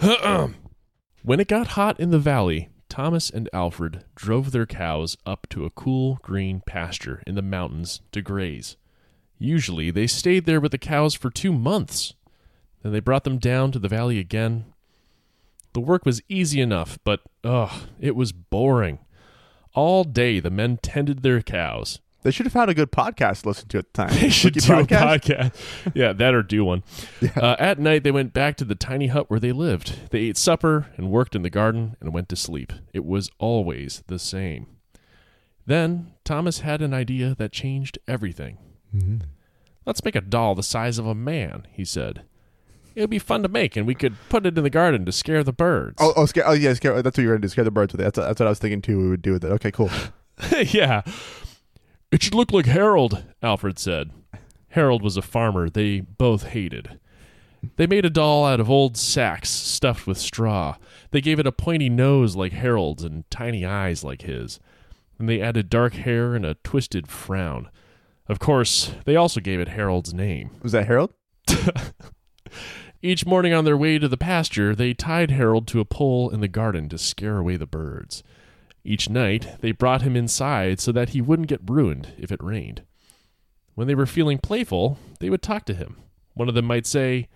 [1.22, 5.64] when it got hot in the valley, Thomas and Alfred drove their cows up to
[5.64, 8.76] a cool green pasture in the mountains to graze.
[9.38, 12.14] Usually, they stayed there with the cows for two months.
[12.82, 14.66] Then they brought them down to the valley again.
[15.74, 18.98] The work was easy enough, but ugh, it was boring.
[19.74, 22.00] All day the men tended their cows.
[22.22, 24.16] They should have had a good podcast to listen to at the time.
[24.20, 25.54] They should Wiki do a podcast.
[25.94, 26.82] yeah, that or do one.
[27.20, 27.30] Yeah.
[27.36, 30.10] Uh, at night, they went back to the tiny hut where they lived.
[30.10, 32.72] They ate supper and worked in the garden and went to sleep.
[32.94, 34.68] It was always the same.
[35.66, 38.58] Then Thomas had an idea that changed everything.
[38.94, 39.22] Mhm.
[39.84, 42.22] Let's make a doll the size of a man, he said.
[42.94, 45.12] It would be fun to make, and we could put it in the garden to
[45.12, 45.96] scare the birds.
[45.98, 46.46] Oh, oh, scare!
[46.46, 47.02] Oh, yeah, scare.
[47.02, 47.52] That's what you were going to do.
[47.52, 48.04] Scare the birds with it.
[48.04, 48.98] That's, that's what I was thinking too.
[48.98, 49.50] We would do with it.
[49.52, 49.90] Okay, cool.
[50.52, 51.02] yeah.
[52.10, 54.10] It should look like Harold, Alfred said.
[54.68, 56.98] Harold was a farmer they both hated.
[57.76, 60.76] They made a doll out of old sacks stuffed with straw.
[61.10, 64.60] They gave it a pointy nose like Harold's and tiny eyes like his.
[65.18, 67.70] And they added dark hair and a twisted frown.
[68.28, 70.50] Of course, they also gave it Harold's name.
[70.62, 71.12] Was that Harold?
[73.04, 76.40] Each morning on their way to the pasture, they tied Harold to a pole in
[76.40, 78.22] the garden to scare away the birds.
[78.82, 82.82] Each night, they brought him inside so that he wouldn't get ruined if it rained.
[83.74, 85.96] When they were feeling playful, they would talk to him.
[86.32, 87.28] One of them might say,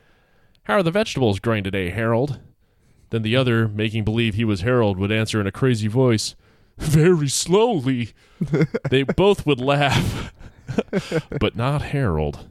[0.63, 2.41] How are the vegetables growing today, Harold?
[3.11, 6.35] Then the other, making believe he was Harold, would answer in a crazy voice,
[6.79, 8.15] Very slowly.
[8.89, 10.33] they both would laugh,
[11.39, 12.49] but not Harold.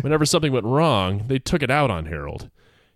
[0.00, 2.50] Whenever something went wrong, they took it out on Harold.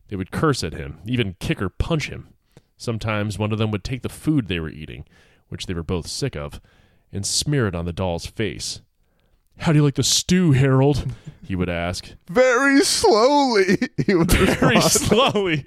[0.09, 2.29] They would curse at him, even kick or punch him.
[2.77, 5.05] Sometimes one of them would take the food they were eating,
[5.49, 6.61] which they were both sick of,
[7.13, 8.81] and smear it on the doll's face.
[9.59, 11.07] How do you like the stew, Harold?
[11.47, 12.13] He would ask.
[12.29, 13.79] Very slowly.
[14.07, 15.67] He would Very slowly.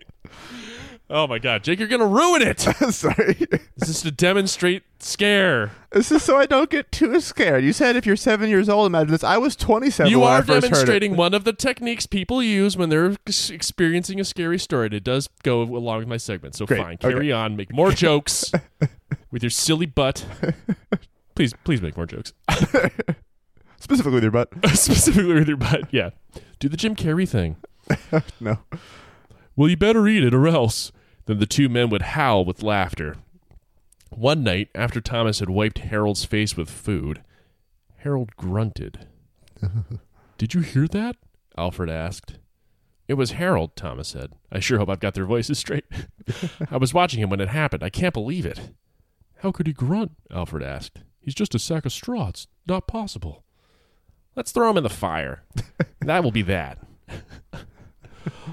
[1.09, 2.59] Oh my god, Jake, you're gonna ruin it!
[2.91, 3.37] Sorry.
[3.77, 5.71] This is to demonstrate scare.
[5.91, 7.63] This is so I don't get too scared.
[7.63, 9.23] You said if you're seven years old, imagine this.
[9.23, 10.61] I was 27 You when I are first heard it.
[10.69, 14.87] demonstrating one of the techniques people use when they're experiencing a scary story.
[14.87, 16.55] And it does go along with my segment.
[16.55, 18.51] So Great, fine, carry on, make more jokes
[19.31, 20.25] with your silly butt.
[21.35, 22.33] Please, please make more jokes.
[23.79, 24.49] Specifically with your butt.
[24.73, 25.81] Specifically with your butt.
[25.91, 26.09] Yeah,
[26.59, 27.55] do the Jim Carrey thing.
[28.41, 28.57] No.
[29.55, 30.91] Well, you better eat it, or else.
[31.27, 33.17] Then the two men would howl with laughter.
[34.09, 37.21] One night, after Thomas had wiped Harold's face with food,
[37.97, 39.07] Harold grunted.
[40.37, 41.17] Did you hear that?
[41.57, 42.39] Alfred asked.
[43.07, 44.33] It was Harold, Thomas said.
[44.51, 45.85] I sure hope I've got their voices straight.
[46.71, 47.83] I was watching him when it happened.
[47.83, 48.71] I can't believe it.
[49.41, 50.11] How could he grunt?
[50.31, 50.99] Alfred asked.
[51.19, 52.29] He's just a sack of straw.
[52.29, 53.43] It's not possible.
[54.35, 55.43] Let's throw him in the fire.
[56.01, 56.79] that will be that.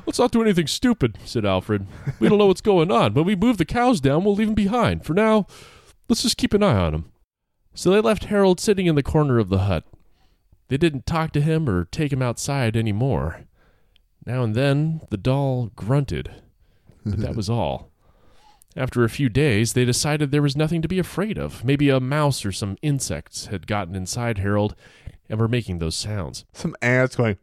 [0.07, 1.87] Let's not do anything stupid, said Alfred.
[2.18, 3.14] We don't know what's going on.
[3.14, 5.05] When we move the cows down, we'll leave them behind.
[5.05, 5.46] For now,
[6.09, 7.12] let's just keep an eye on them.
[7.74, 9.85] So they left Harold sitting in the corner of the hut.
[10.68, 13.44] They didn't talk to him or take him outside any more.
[14.27, 16.31] Now and then, the doll grunted,
[17.05, 17.90] but that was all.
[18.77, 21.64] After a few days, they decided there was nothing to be afraid of.
[21.64, 24.74] Maybe a mouse or some insects had gotten inside Harold
[25.29, 26.44] and were making those sounds.
[26.53, 27.37] Some ants going.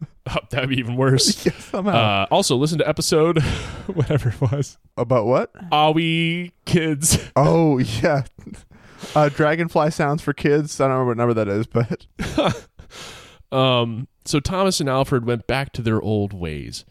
[0.30, 1.46] Oh, that'd be even worse.
[1.46, 1.90] yeah, somehow.
[1.96, 3.40] Uh, also, listen to episode
[3.86, 4.76] whatever it was.
[4.98, 5.50] About what?
[5.72, 7.18] Are we kids?
[7.34, 8.24] Oh, yeah.
[9.14, 10.78] Uh, dragonfly sounds for kids.
[10.82, 12.06] I don't remember what number that is, but
[13.50, 16.84] Um, so Thomas and Alfred went back to their old ways.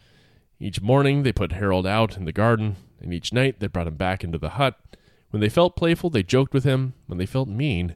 [0.58, 3.94] Each morning they put Harold out in the garden, and each night they brought him
[3.94, 4.76] back into the hut.
[5.30, 6.94] When they felt playful, they joked with him.
[7.06, 7.94] When they felt mean,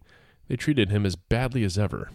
[0.48, 2.10] they treated him as badly as ever.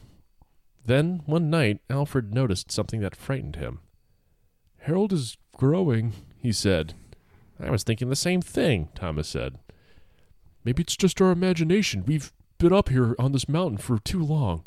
[0.87, 3.81] Then, one night, Alfred noticed something that frightened him.
[4.79, 6.93] Harold is growing, he said.
[7.59, 9.59] I was thinking the same thing, Thomas said.
[10.63, 12.05] Maybe it's just our imagination.
[12.07, 14.63] We've been up here on this mountain for too long.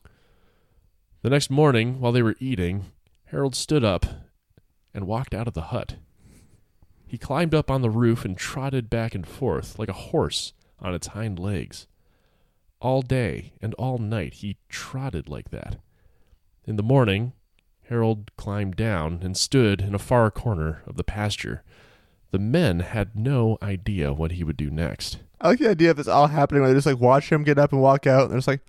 [1.22, 2.92] The next morning, while they were eating,
[3.28, 4.04] Harold stood up
[4.92, 5.96] and walked out of the hut.
[7.06, 10.92] He climbed up on the roof and trotted back and forth like a horse on
[10.92, 11.87] its hind legs.
[12.78, 15.78] All day and all night he trotted like that.
[16.70, 17.33] In the morning,
[17.88, 21.64] Harold climbed down and stood in a far corner of the pasture.
[22.30, 25.18] The men had no idea what he would do next.
[25.40, 26.62] I like the idea of this all happening.
[26.62, 28.61] Where they just like watch him get up and walk out, and they're just like,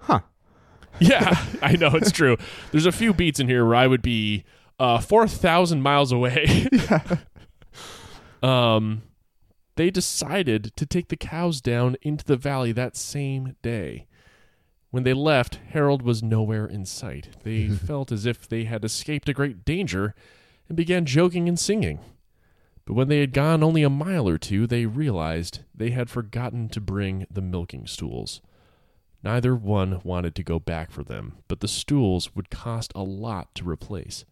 [0.00, 0.22] huh.
[0.98, 2.36] Yeah, I know it's true.
[2.72, 4.42] There's a few beats in here where I would be
[4.80, 6.66] uh, four thousand miles away.
[6.72, 7.18] Yeah.
[8.42, 9.02] um,
[9.76, 14.08] they decided to take the cows down into the valley that same day.
[14.94, 17.30] When they left, Harold was nowhere in sight.
[17.42, 20.14] They felt as if they had escaped a great danger
[20.68, 21.98] and began joking and singing.
[22.84, 26.68] But when they had gone only a mile or two, they realized they had forgotten
[26.68, 28.40] to bring the milking stools.
[29.24, 33.52] Neither one wanted to go back for them, but the stools would cost a lot
[33.56, 34.24] to replace.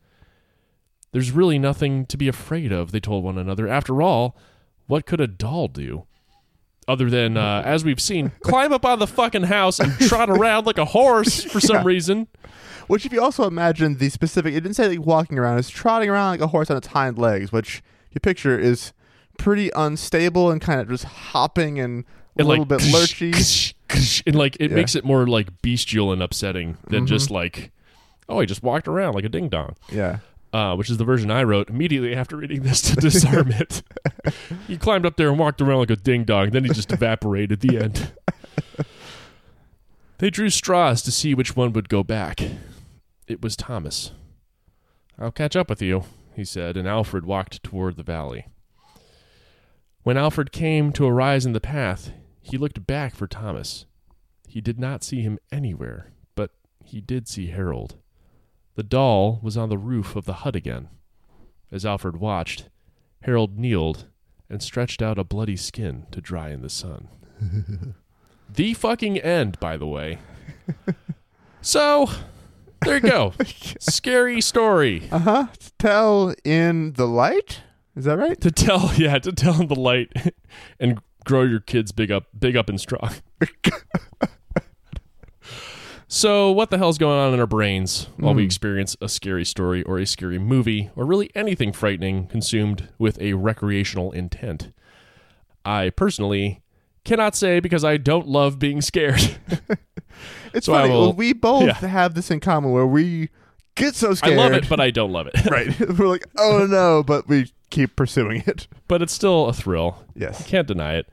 [1.10, 3.66] There's really nothing to be afraid of, they told one another.
[3.66, 4.36] After all,
[4.86, 6.06] what could a doll do?
[6.88, 10.66] Other than, uh, as we've seen, climb up on the fucking house and trot around
[10.66, 11.82] like a horse for some Yeah.
[11.84, 12.26] reason.
[12.88, 16.10] Which, if you also imagine the specific, it didn't say like walking around, it's trotting
[16.10, 18.92] around like a horse on its hind legs, which you picture is
[19.38, 22.04] pretty unstable and kind of just hopping and
[22.36, 23.74] a And little like, bit lurchy.
[24.26, 24.76] and like it Yeah.
[24.76, 27.08] makes it more like bestial and upsetting than Mhm.
[27.08, 27.70] just like,
[28.28, 29.76] oh, he just walked around like a ding dong.
[29.90, 30.18] Yeah.
[30.52, 33.82] Uh, which is the version I wrote immediately after reading this to disarm it.
[34.66, 36.50] he climbed up there and walked around like a ding dong.
[36.50, 38.12] Then he just evaporated at the end.
[40.18, 42.40] they drew straws to see which one would go back.
[43.26, 44.12] It was Thomas.
[45.18, 48.46] I'll catch up with you, he said, and Alfred walked toward the valley.
[50.02, 53.86] When Alfred came to a rise in the path, he looked back for Thomas.
[54.48, 56.50] He did not see him anywhere, but
[56.84, 57.94] he did see Harold.
[58.74, 60.88] The doll was on the roof of the hut again.
[61.70, 62.68] As Alfred watched,
[63.22, 64.06] Harold kneeled
[64.48, 67.08] and stretched out a bloody skin to dry in the sun.
[68.52, 70.18] the fucking end, by the way.
[71.62, 72.10] So,
[72.82, 73.34] there you go.
[73.78, 75.08] Scary story.
[75.12, 75.46] Uh huh.
[75.58, 77.60] To tell in the light.
[77.94, 78.40] Is that right?
[78.40, 80.12] To tell, yeah, to tell in the light
[80.80, 83.12] and grow your kids big up, big up and strong.
[86.14, 88.46] So, what the hell's going on in our brains while we Hmm.
[88.46, 93.32] experience a scary story or a scary movie or really anything frightening consumed with a
[93.32, 94.72] recreational intent?
[95.64, 96.60] I personally
[97.06, 99.38] cannot say because I don't love being scared.
[100.54, 100.90] It's So funny.
[100.90, 101.72] will- we both yeah.
[101.88, 103.30] have this in common where we
[103.74, 104.34] get so scared.
[104.34, 105.46] I love it, but I don't love it.
[105.50, 105.74] right.
[105.98, 108.68] We're like, oh no, but we keep pursuing it.
[108.86, 110.04] but it's still a thrill.
[110.14, 110.46] Yes.
[110.46, 111.08] Can't deny it.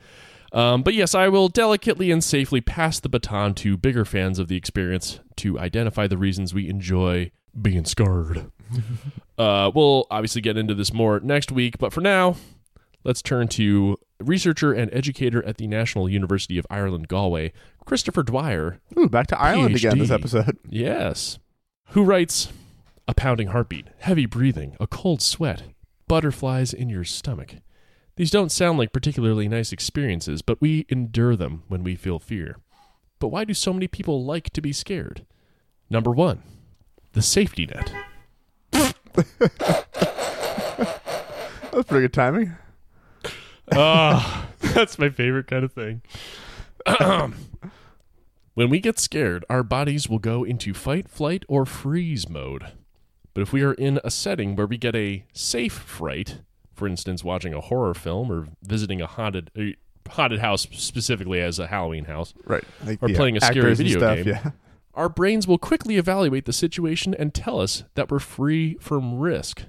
[0.51, 4.47] Um, but yes, I will delicately and safely pass the baton to bigger fans of
[4.47, 8.51] the experience to identify the reasons we enjoy being scarred.
[9.37, 12.35] uh, we'll obviously get into this more next week, but for now,
[13.03, 17.53] let's turn to researcher and educator at the National University of Ireland, Galway,
[17.85, 18.79] Christopher Dwyer.
[18.97, 20.57] Ooh, back to Ireland again this episode.
[20.69, 21.39] Yes.
[21.89, 22.51] Who writes
[23.07, 25.63] a pounding heartbeat, heavy breathing, a cold sweat,
[26.07, 27.55] butterflies in your stomach.
[28.19, 32.57] These don't sound like particularly nice experiences, but we endure them when we feel fear.
[33.17, 35.25] But why do so many people like to be scared?
[35.89, 36.43] Number one,
[37.13, 37.93] the safety net.
[38.73, 38.93] That's
[41.87, 42.57] pretty good timing.
[43.71, 46.01] Ah, that's my favorite kind of thing.
[48.53, 52.65] when we get scared, our bodies will go into fight, flight, or freeze mode.
[53.33, 56.41] But if we are in a setting where we get a safe fright,
[56.79, 59.75] for instance, watching a horror film or visiting a haunted a
[60.09, 62.63] haunted house specifically as a Halloween house, Right.
[62.83, 64.27] Like Or the playing a scary video stuff, game.
[64.27, 64.51] Yeah.
[64.95, 69.65] our brains will quickly evaluate the situation and tell us that we're free from risk.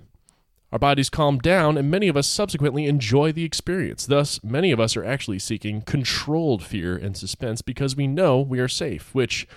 [0.72, 4.06] Our bodies calm down, and many of us subsequently enjoy the experience.
[4.06, 8.60] Thus, many of us are actually seeking controlled fear and suspense because we know we
[8.60, 9.12] are safe.
[9.12, 9.48] Which,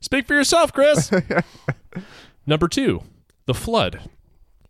[0.00, 1.12] speak for yourself, Chris.
[2.46, 3.02] Number two,
[3.46, 4.10] the flood,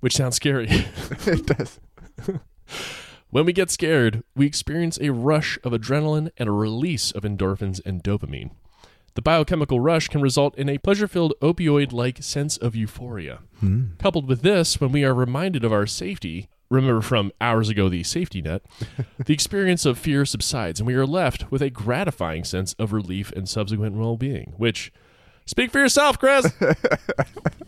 [0.00, 0.68] which sounds scary.
[1.26, 1.80] it does.
[3.30, 7.78] When we get scared, we experience a rush of adrenaline and a release of endorphins
[7.84, 8.52] and dopamine.
[9.14, 13.40] The biochemical rush can result in a pleasure filled opioid like sense of euphoria.
[13.60, 13.88] Hmm.
[13.98, 18.02] Coupled with this, when we are reminded of our safety, remember from hours ago the
[18.02, 18.62] safety net,
[19.26, 23.30] the experience of fear subsides and we are left with a gratifying sense of relief
[23.32, 24.90] and subsequent well being, which,
[25.44, 26.50] speak for yourself, Chris!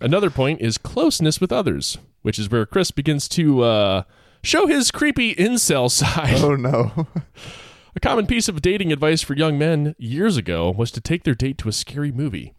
[0.00, 4.02] Another point is closeness with others, which is where Chris begins to uh,
[4.42, 6.42] show his creepy incel side.
[6.42, 7.06] Oh no.
[7.96, 11.34] A common piece of dating advice for young men years ago was to take their
[11.34, 12.54] date to a scary movie.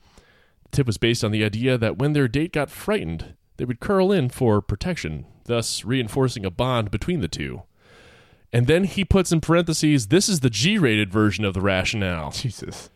[0.63, 3.79] The tip was based on the idea that when their date got frightened, they would
[3.79, 7.63] curl in for protection, thus reinforcing a bond between the two.
[8.51, 12.31] And then he puts in parentheses, this is the G rated version of the rationale.
[12.31, 12.89] Jesus.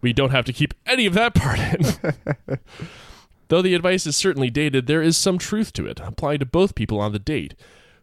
[0.00, 2.58] We don't have to keep any of that part in.
[3.48, 6.74] Though the advice is certainly dated, there is some truth to it, applying to both
[6.74, 7.54] people on the date,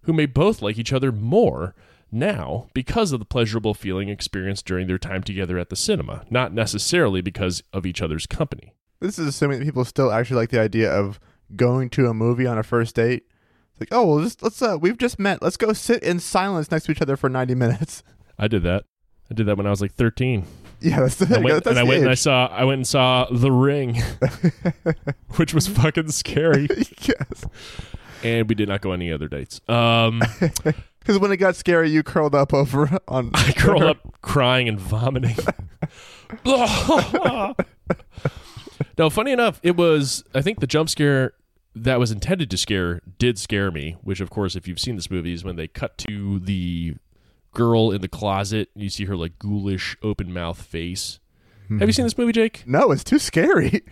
[0.04, 1.76] who may both like each other more
[2.12, 6.54] now because of the pleasurable feeling experienced during their time together at the cinema, not
[6.54, 8.74] necessarily because of each other's company.
[9.00, 11.20] This is assuming that people still actually like the idea of
[11.56, 13.24] going to a movie on a first date.
[13.72, 15.42] It's like, oh well, just, let's uh, we've just met.
[15.42, 18.04] Let's go sit in silence next to each other for ninety minutes.
[18.38, 18.86] I did that.
[19.30, 20.46] I did that when I was like 13.
[20.84, 22.80] Yeah, that's the, I went, that's and I the went and I saw I went
[22.80, 24.02] and saw The Ring,
[25.36, 26.68] which was fucking scary,
[27.02, 27.46] yes.
[28.24, 29.62] and we did not go on any other dates.
[29.70, 30.22] Um,
[31.02, 33.32] Because when it got scary, you curled up over on.
[33.34, 35.36] I curled up crying and vomiting.
[36.46, 37.56] no,
[39.10, 40.24] funny enough, it was.
[40.36, 41.34] I think the jump scare
[41.74, 43.98] that was intended to scare did scare me.
[44.04, 46.94] Which, of course, if you've seen this movie, is when they cut to the
[47.54, 48.70] girl in the closet.
[48.76, 51.20] You see her like ghoulish, open mouth face.
[51.68, 51.80] Hmm.
[51.80, 52.64] Have you seen this movie, Jake?
[52.66, 53.84] No, it's too scary.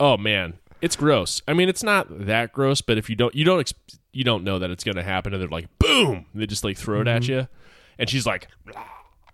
[0.00, 1.40] Oh man, it's gross.
[1.46, 3.72] I mean, it's not that gross, but if you don't, you don't,
[4.12, 6.76] you don't know that it's going to happen, and they're like, boom, they just like
[6.76, 7.32] throw it at mm-hmm.
[7.32, 7.48] you,
[7.98, 8.82] and she's like, uh.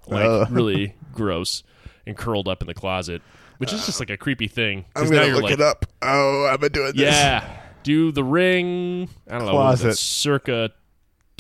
[0.07, 0.49] like Ugh.
[0.51, 1.63] really gross
[2.07, 3.23] and curled up in the closet,
[3.59, 4.85] which is just like a creepy thing.
[4.95, 5.87] I'm gonna look like, it up.
[6.03, 7.03] Oh, I've been doing this.
[7.03, 9.09] yeah, do the ring.
[9.29, 9.99] I don't know, what was that, Closet.
[9.99, 10.71] circa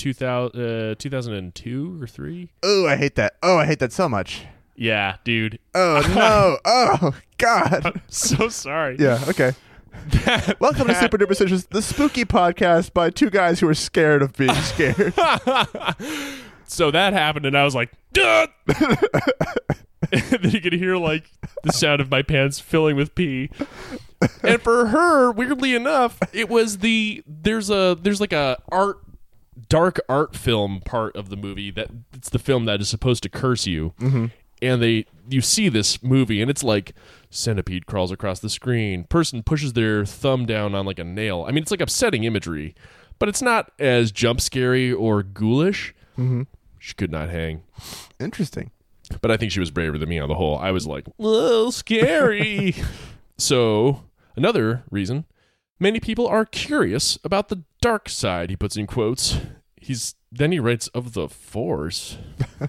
[0.00, 2.48] 2000, uh, 2002 or three.
[2.62, 3.34] Oh, I hate that.
[3.42, 4.46] Oh, I hate that so much.
[4.74, 5.58] Yeah, dude.
[5.74, 6.58] Oh no.
[6.64, 8.00] oh God.
[8.08, 8.96] So sorry.
[8.98, 9.22] Yeah.
[9.28, 9.52] Okay.
[10.58, 14.32] Welcome to Super Duper Stitches, the spooky podcast by two guys who are scared of
[14.32, 15.12] being scared.
[16.66, 18.46] so that happened, and I was like, Duh!
[18.68, 21.30] and then you could hear like
[21.62, 23.50] the sound of my pants filling with pee.
[24.42, 29.00] And for her, weirdly enough, it was the there's a there's like a art
[29.68, 33.28] dark art film part of the movie that it's the film that is supposed to
[33.28, 33.94] curse you.
[34.00, 34.26] Mm-hmm.
[34.62, 36.92] And they you see this movie and it's like
[37.30, 41.44] centipede crawls across the screen, person pushes their thumb down on like a nail.
[41.48, 42.74] I mean, it's like upsetting imagery,
[43.18, 45.94] but it's not as jump scary or ghoulish.
[46.18, 46.42] Mm-hmm.
[46.78, 47.62] She could not hang.
[48.18, 48.70] Interesting.
[49.20, 50.56] But I think she was braver than me on the whole.
[50.58, 52.76] I was like, "Little scary."
[53.38, 54.04] so,
[54.36, 55.24] another reason
[55.80, 59.38] many people are curious about the dark side, he puts in quotes.
[59.76, 62.18] He's then he writes of the force.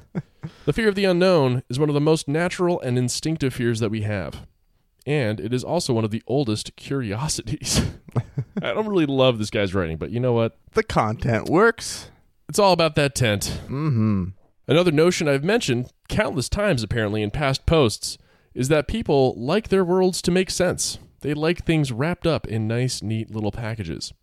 [0.66, 3.92] the fear of the unknown is one of the most natural and instinctive fears that
[3.92, 4.48] we have.
[5.06, 7.82] And it is also one of the oldest curiosities.
[8.62, 10.58] I don't really love this guy's writing, but you know what?
[10.74, 12.10] The content works.
[12.50, 13.62] It's all about that tent.
[13.66, 14.26] Mm-hmm.
[14.68, 18.18] Another notion I've mentioned countless times apparently in past posts
[18.54, 20.98] is that people like their worlds to make sense.
[21.22, 24.14] They like things wrapped up in nice, neat little packages.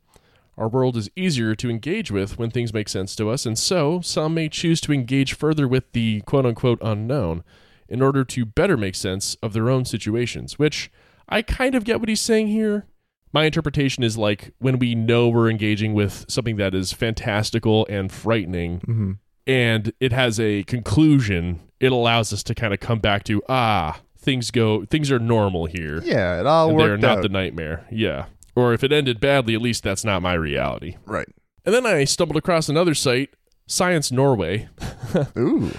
[0.56, 4.00] Our world is easier to engage with when things make sense to us, and so
[4.00, 7.44] some may choose to engage further with the quote unquote unknown
[7.88, 10.90] in order to better make sense of their own situations, which
[11.28, 12.86] I kind of get what he's saying here.
[13.32, 18.10] My interpretation is like when we know we're engaging with something that is fantastical and
[18.10, 19.12] frightening, Mm-hmm.
[19.46, 24.00] and it has a conclusion, it allows us to kind of come back to ah,
[24.18, 26.00] things go, things are normal here.
[26.02, 27.22] Yeah, it all and they're not out.
[27.22, 27.86] the nightmare.
[27.90, 28.26] Yeah.
[28.54, 30.96] Or if it ended badly, at least that's not my reality.
[31.06, 31.28] right.
[31.64, 33.30] And then I stumbled across another site,
[33.66, 34.68] Science Norway,
[35.36, 35.70] Ooh.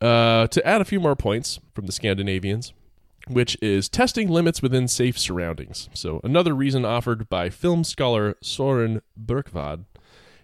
[0.00, 2.74] uh, to add a few more points from the Scandinavians,
[3.28, 5.88] which is testing limits within safe surroundings.
[5.94, 9.86] So, another reason offered by film scholar Soren Birkvad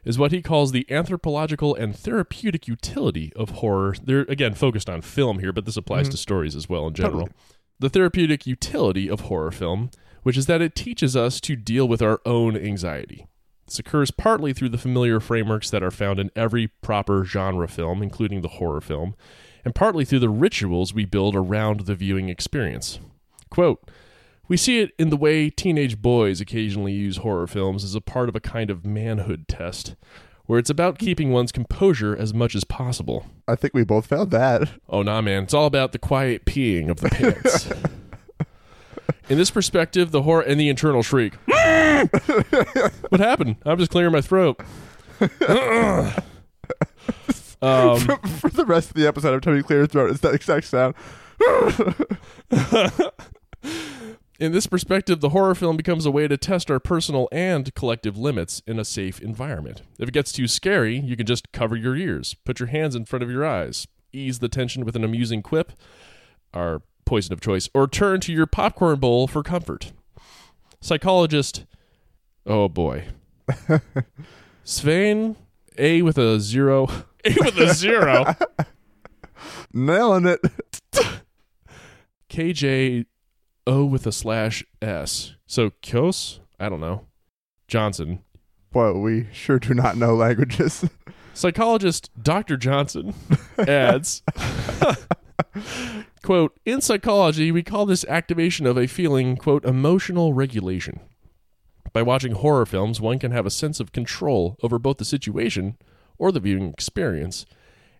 [0.05, 3.95] is what he calls the anthropological and therapeutic utility of horror.
[4.03, 6.13] They're, again, focused on film here, but this applies mm-hmm.
[6.13, 7.27] to stories as well in general.
[7.27, 7.37] Totally.
[7.79, 9.91] The therapeutic utility of horror film,
[10.23, 13.27] which is that it teaches us to deal with our own anxiety.
[13.67, 18.03] This occurs partly through the familiar frameworks that are found in every proper genre film,
[18.03, 19.15] including the horror film,
[19.65, 22.99] and partly through the rituals we build around the viewing experience.
[23.49, 23.89] Quote,
[24.51, 28.29] we see it in the way teenage boys occasionally use horror films as a part
[28.29, 29.95] of a kind of manhood test,
[30.47, 33.27] where it's about keeping one's composure as much as possible.
[33.47, 34.71] I think we both found that.
[34.89, 35.45] Oh, nah, man.
[35.45, 37.71] It's all about the quiet peeing of the pants.
[39.29, 41.35] In this perspective, the horror and the internal shriek.
[41.47, 43.55] what happened?
[43.65, 44.59] I'm just clearing my throat.
[45.21, 45.31] um,
[48.01, 50.11] For the rest of the episode, I'm trying to clear his throat.
[50.11, 50.97] It's that exact sound.
[54.41, 58.17] in this perspective, the horror film becomes a way to test our personal and collective
[58.17, 59.83] limits in a safe environment.
[59.99, 63.05] If it gets too scary, you can just cover your ears, put your hands in
[63.05, 65.73] front of your eyes, ease the tension with an amusing quip,
[66.55, 69.93] our poison of choice, or turn to your popcorn bowl for comfort.
[70.81, 71.67] Psychologist,
[72.47, 73.09] oh boy,
[74.65, 75.37] Svein,
[75.77, 76.89] A with a zero,
[77.27, 78.35] A with a zero,
[79.75, 80.41] Nailing it.
[82.31, 83.05] KJ
[83.71, 85.37] O with a slash S.
[85.47, 86.41] So Kjos?
[86.59, 87.07] I don't know.
[87.69, 88.19] Johnsen.
[88.73, 90.85] Boy, we sure do not know languages.
[91.35, 92.59] Psychologist Dr.
[92.59, 93.15] Johnsen
[93.69, 94.23] adds
[96.23, 100.99] quote, in psychology, we call this activation of a feeling, quote, emotional regulation.
[101.93, 105.79] By watching horror films, one can have a sense of control over both the situation
[106.19, 107.47] or the viewing experience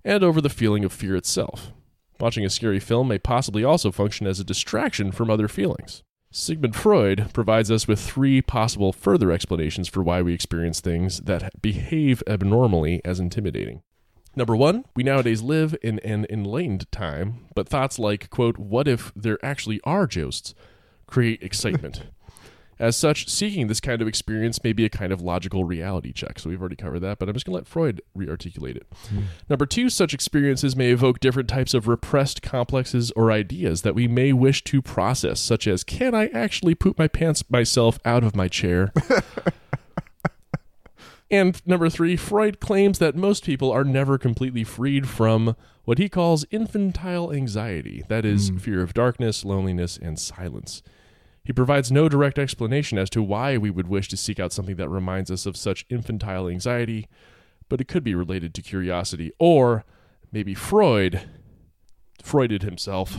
[0.05, 1.73] and over the feeling of fear itself.
[2.21, 6.03] Watching a scary film may possibly also function as a distraction from other feelings.
[6.31, 11.51] Sigmund Freud provides us with three possible further explanations for why we experience things that
[11.61, 13.83] behave abnormally as intimidating.
[14.37, 19.13] Number one, we nowadays live in an enlightened time, but thoughts like, quote, what if
[19.17, 20.55] there actually are ghosts
[21.11, 22.05] create excitement.
[22.81, 26.39] As such, seeking this kind of experience may be a kind of logical reality check.
[26.39, 28.87] So we've already covered that, but I'm just going to let Freud re-articulate it.
[29.51, 34.09] Number two, such experiences may evoke different types of repressed complexes or ideas that we
[34.09, 38.35] may wish to process, such as, can I actually poop my pants myself out of
[38.35, 38.95] my chair?
[41.31, 45.55] and number three, Freud claims that most people are never completely freed from
[45.85, 48.57] what he calls infantile anxiety, that is, hmm.
[48.57, 50.83] fear of darkness, loneliness, and silence.
[51.45, 54.77] He provides no direct explanation as to why we would wish to seek out something
[54.77, 57.09] that reminds us of such infantile anxiety,
[57.69, 59.85] but it could be related to curiosity, or
[60.33, 61.23] maybe Freud
[62.23, 63.17] Freuded himself.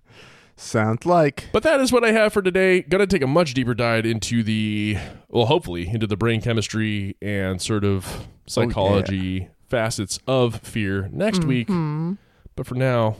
[0.56, 1.48] Sounds like.
[1.52, 2.82] But that is what I have for today.
[2.82, 4.98] Gonna take a much deeper dive into the,
[5.28, 11.44] well, hopefully, into the brain chemistry and sort of oh, psychology facets of fear next
[11.44, 11.68] week.
[11.68, 12.14] Mm-hmm.
[12.56, 13.16] But for now,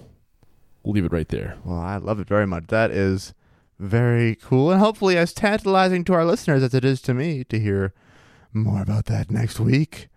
[0.82, 1.56] we'll leave it right there.
[1.64, 2.66] Well, I love it very much.
[2.68, 3.32] That is
[3.80, 7.58] very cool, and hopefully as tantalizing to our listeners as it is to me to
[7.58, 7.94] hear
[8.52, 10.08] more about that next week.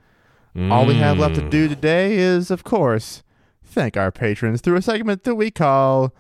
[0.55, 3.24] All we have left to do today is, of course,
[3.64, 6.14] thank our patrons through a segment that we call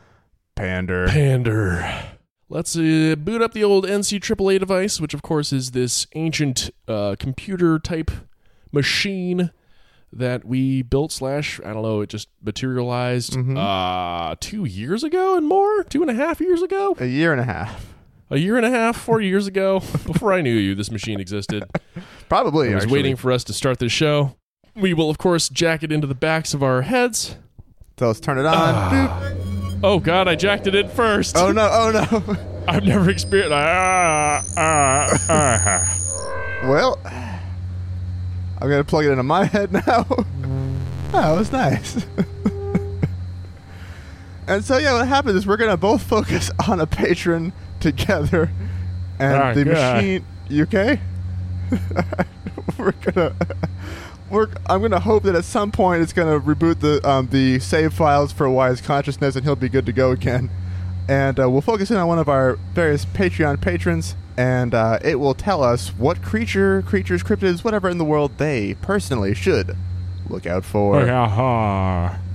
[0.55, 1.07] Pander.
[1.07, 2.03] Pander.
[2.49, 6.71] Let's uh, boot up the old NC AAA device, which of course is this ancient
[6.87, 8.09] uh, computer type
[8.71, 9.51] machine
[10.15, 15.47] that we built slash I don't know it just materialized uh, two years ago and
[15.47, 17.93] more, two and a half years ago, A year and a half.
[18.29, 19.79] a year and a half, four years ago.
[20.05, 21.63] Before I knew you, this machine existed.
[22.29, 22.69] Probably.
[22.71, 22.97] I was actually.
[22.99, 24.35] waiting for us to start this show.
[24.75, 27.35] We will of course jack it into the backs of our heads.
[27.99, 28.91] So let's turn it on.
[28.91, 29.79] Boop.
[29.83, 31.35] Oh God, I jacked it in first.
[31.37, 31.67] Oh no!
[31.71, 32.37] Oh no!
[32.67, 33.51] I've never experienced.
[33.53, 34.41] Ah.
[36.63, 36.97] well,
[38.63, 40.03] I'm gonna plug it into my head now.
[41.11, 42.05] that was nice.
[44.47, 47.51] and so yeah, what happens is we're gonna both focus on a patron
[47.81, 48.49] together,
[49.19, 49.95] and Ah, the God.
[49.97, 50.25] machine.
[50.47, 50.99] You okay?
[52.77, 53.35] we're gonna.
[54.29, 57.93] We're, I'm gonna hope that at some point it's gonna reboot the um, the save
[57.93, 60.49] files for Wyatt's Consciousness, and he'll be good to go again.
[61.09, 65.19] And uh, we'll focus in on one of our various Patreon patrons, and uh, it
[65.19, 69.75] will tell us what creature, creatures, cryptids, whatever in the world they personally should
[70.29, 70.99] look out for.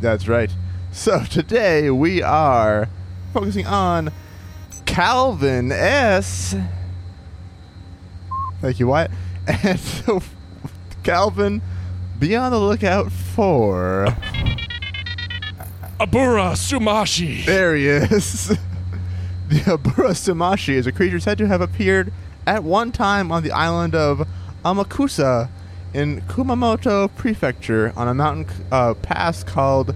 [0.00, 0.50] That's right.
[0.92, 2.88] So today we are
[3.32, 4.12] focusing on
[4.86, 6.54] Calvin S.
[8.60, 9.10] Thank you, Wyatt.
[9.64, 10.20] And so,
[11.02, 11.62] Calvin,
[12.18, 14.14] be on the lookout for.
[15.98, 17.46] Abura Sumashi.
[17.46, 18.58] There he is.
[19.50, 22.12] the Abura Sumashi is a creature said to have appeared
[22.46, 24.28] at one time on the island of
[24.62, 25.48] Amakusa
[25.94, 29.94] in Kumamoto Prefecture on a mountain uh, pass called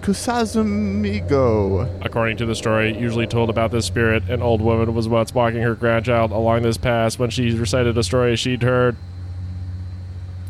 [0.00, 1.86] Kusazumigo.
[2.02, 5.60] According to the story usually told about this spirit, an old woman was once walking
[5.60, 8.96] her grandchild along this pass when she recited a story she'd heard,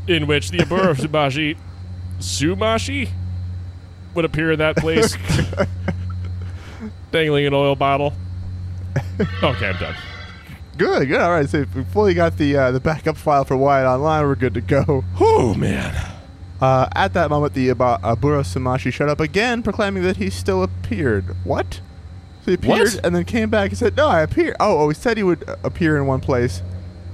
[0.06, 1.58] in which the Abura Sumashi,
[2.20, 3.08] Sumashi,
[4.14, 5.16] would appear in that place,
[7.10, 8.12] dangling an oil bottle.
[9.42, 9.94] Okay, I'm done.
[10.76, 11.20] Good, good.
[11.20, 14.24] All right, so we fully got the uh, the backup file for Wyatt online.
[14.24, 15.04] We're good to go.
[15.20, 15.94] Oh man.
[16.60, 20.62] Uh, at that moment, the Aba- Abura Sumashi showed up again, proclaiming that he still
[20.64, 21.36] appeared.
[21.44, 21.80] What?
[22.44, 23.06] So he appeared What?
[23.06, 25.48] and then came back and said, "No, I appeared." Oh, oh, he said he would
[25.48, 26.62] uh, appear in one place,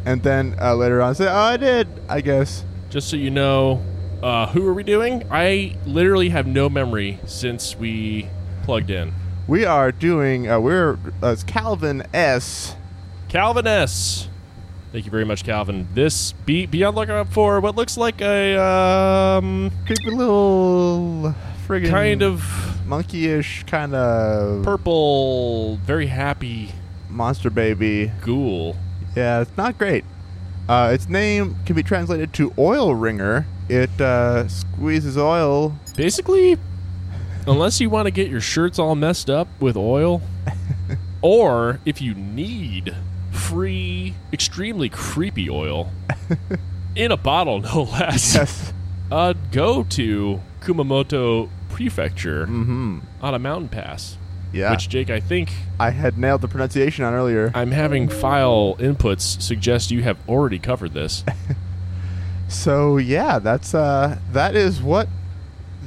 [0.06, 2.64] and then uh, later on said, "Oh, I did." I guess.
[2.90, 3.82] Just so you know,
[4.22, 5.24] uh, who are we doing?
[5.30, 8.28] I literally have no memory since we
[8.62, 9.12] plugged in.
[9.46, 10.50] We are doing.
[10.50, 12.76] Uh, we're uh, it's Calvin S.
[13.28, 14.28] Calvin S.
[14.90, 15.86] Thank you very much, Calvin.
[15.92, 21.34] This be be on lookout for what looks like a um Creepy little
[21.66, 22.40] friggin' kind of
[22.86, 26.70] monkeyish kind of purple, very happy
[27.10, 28.12] monster baby.
[28.22, 28.76] ghoul.
[29.14, 30.06] Yeah, it's not great.
[30.70, 33.46] Uh, its name can be translated to oil ringer.
[33.68, 35.76] It uh, squeezes oil.
[35.96, 36.56] Basically,
[37.46, 40.22] unless you want to get your shirts all messed up with oil,
[41.22, 42.94] or if you need
[43.32, 45.90] free, extremely creepy oil
[46.96, 48.34] in a bottle, no less.
[48.34, 48.72] Yes.
[49.10, 52.98] Uh, go to Kumamoto Prefecture Mm-hmm.
[53.20, 54.16] on a mountain pass.
[54.52, 54.70] Yeah.
[54.70, 57.50] Which, Jake, I think I had nailed the pronunciation on earlier.
[57.56, 61.24] I'm having file inputs suggest you have already covered this.
[62.46, 65.08] So yeah, that's uh, that is what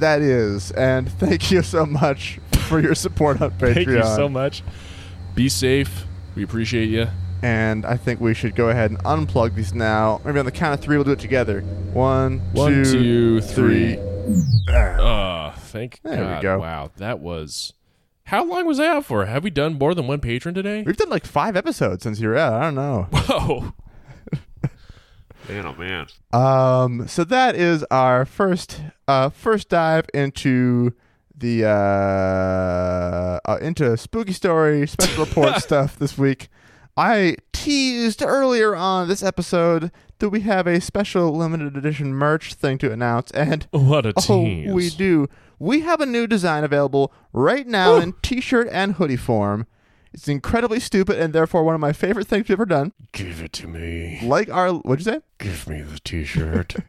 [0.00, 0.70] that is.
[0.72, 2.38] And thank you so much
[2.68, 3.74] for your support on Patreon.
[3.74, 4.62] Thank you so much.
[5.34, 6.04] Be safe.
[6.34, 7.08] We appreciate you.
[7.42, 10.20] And I think we should go ahead and unplug these now.
[10.24, 11.60] Maybe on the count of three, we'll do it together.
[11.92, 13.94] One, One, two, two, three.
[13.96, 14.04] three.
[14.68, 16.58] Uh, thank There we go.
[16.58, 17.72] Wow, that was.
[18.24, 19.24] How long was that for?
[19.26, 20.82] Have we done more than one patron today?
[20.82, 22.52] We've done like five episodes since you're out.
[22.54, 23.06] I don't know.
[23.12, 23.72] Whoa.
[25.48, 26.06] Man, oh man.
[26.32, 30.92] Um, so that is our first uh first dive into
[31.36, 36.48] the uh, uh into spooky story special report stuff this week.
[36.96, 42.76] I teased earlier on this episode that we have a special limited edition merch thing
[42.78, 44.30] to announce, and What a tease!
[44.30, 44.72] oh, tease.
[44.72, 45.28] we do.
[45.60, 49.66] We have a new design available right now in t-shirt and hoodie form.
[50.12, 52.92] It's incredibly stupid and therefore one of my favorite things we've ever done.
[53.12, 54.20] Give it to me.
[54.22, 55.20] Like our, what'd you say?
[55.38, 56.76] Give me the T-shirt.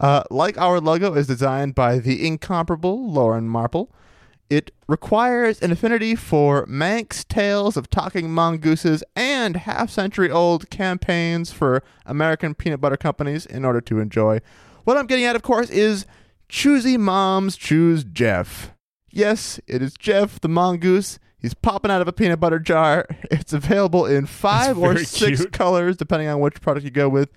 [0.00, 3.90] Uh, like our logo is designed by the incomparable Lauren Marple.
[4.50, 11.52] It requires an affinity for Manx tales of talking mongooses and half century old campaigns
[11.52, 14.40] for American peanut butter companies in order to enjoy.
[14.84, 16.06] What I'm getting at, of course, is
[16.48, 18.72] choosy moms choose Jeff.
[19.10, 21.18] Yes, it is Jeff the mongoose.
[21.40, 23.06] He's popping out of a peanut butter jar.
[23.30, 25.52] It's available in five or six cute.
[25.52, 27.30] colors, depending on which product you go with.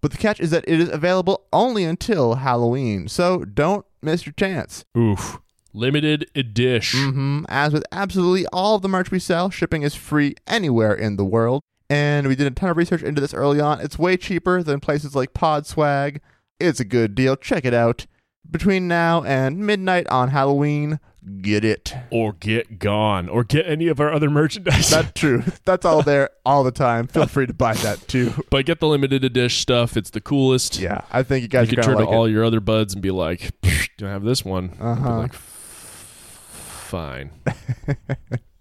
[0.00, 4.32] But the catch is that it is available only until Halloween, so don't miss your
[4.32, 4.84] chance.
[4.96, 5.40] Oof.
[5.72, 7.12] Limited edition.
[7.12, 11.16] hmm As with absolutely all of the merch we sell, shipping is free anywhere in
[11.16, 11.62] the world.
[11.88, 13.80] And we did a ton of research into this early on.
[13.80, 16.20] It's way cheaper than places like Pod Swag.
[16.58, 17.36] It's a good deal.
[17.36, 18.06] Check it out.
[18.52, 21.00] Between now and midnight on Halloween,
[21.40, 21.94] get it.
[22.10, 23.28] Or get gone.
[23.28, 24.90] Or get any of our other merchandise.
[24.90, 25.42] That's true.
[25.64, 27.06] That's all there all the time.
[27.06, 28.44] Feel free to buy that too.
[28.50, 29.96] but get the limited edition stuff.
[29.96, 30.78] It's the coolest.
[30.78, 32.92] Yeah, I think you You guys can turn gonna to like all your other buds
[32.92, 35.18] and be like, "Pfft, "Do I have this one?" Uh-huh.
[35.20, 37.30] like, "Fine."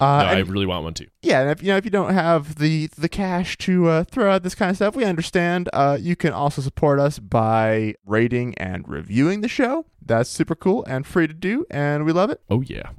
[0.00, 1.06] Uh, no, I really want one too.
[1.22, 4.30] yeah, and if you know if you don't have the the cash to uh, throw
[4.30, 5.68] out this kind of stuff, we understand.
[5.72, 9.86] Uh, you can also support us by rating and reviewing the show.
[10.04, 12.40] That's super cool and free to do, and we love it.
[12.48, 12.90] Oh yeah.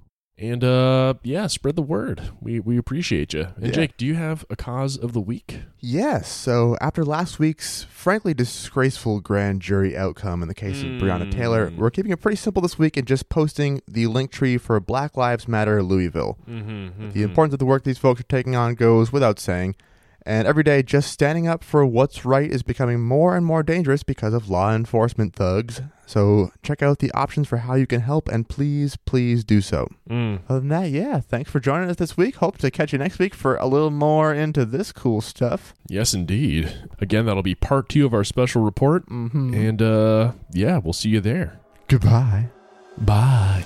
[0.42, 2.32] And uh yeah, spread the word.
[2.42, 3.50] We we appreciate you.
[3.58, 3.72] And Yeah.
[3.72, 5.60] Jake, do you have a cause of the week?
[5.80, 6.32] Yes.
[6.32, 11.70] So after last week's frankly disgraceful grand jury outcome in the case of Breonna Taylor,
[11.70, 11.78] Mm.
[11.78, 15.16] we're keeping it pretty simple this week and just posting the link tree for Black
[15.16, 16.40] Lives Matter Louisville.
[16.50, 19.76] Mm-hmm, The importance of the work these folks are taking on goes without saying.
[20.24, 24.04] And every day, just standing up for what's right is becoming more and more dangerous
[24.04, 25.82] because of law enforcement thugs.
[26.12, 29.88] So check out the options for how you can help, and please, please do so.
[30.10, 30.42] Mm.
[30.50, 32.36] Other than that, yeah, thanks for joining us this week.
[32.36, 35.74] Hope to catch you next week for a little more into this cool stuff.
[35.88, 36.90] Yes, indeed.
[37.00, 39.06] Again, that'll be part two of our special report.
[39.06, 39.54] Mm-hmm.
[39.54, 41.62] And uh yeah, we'll see you there.
[41.88, 42.50] Goodbye.
[42.98, 43.66] Bye.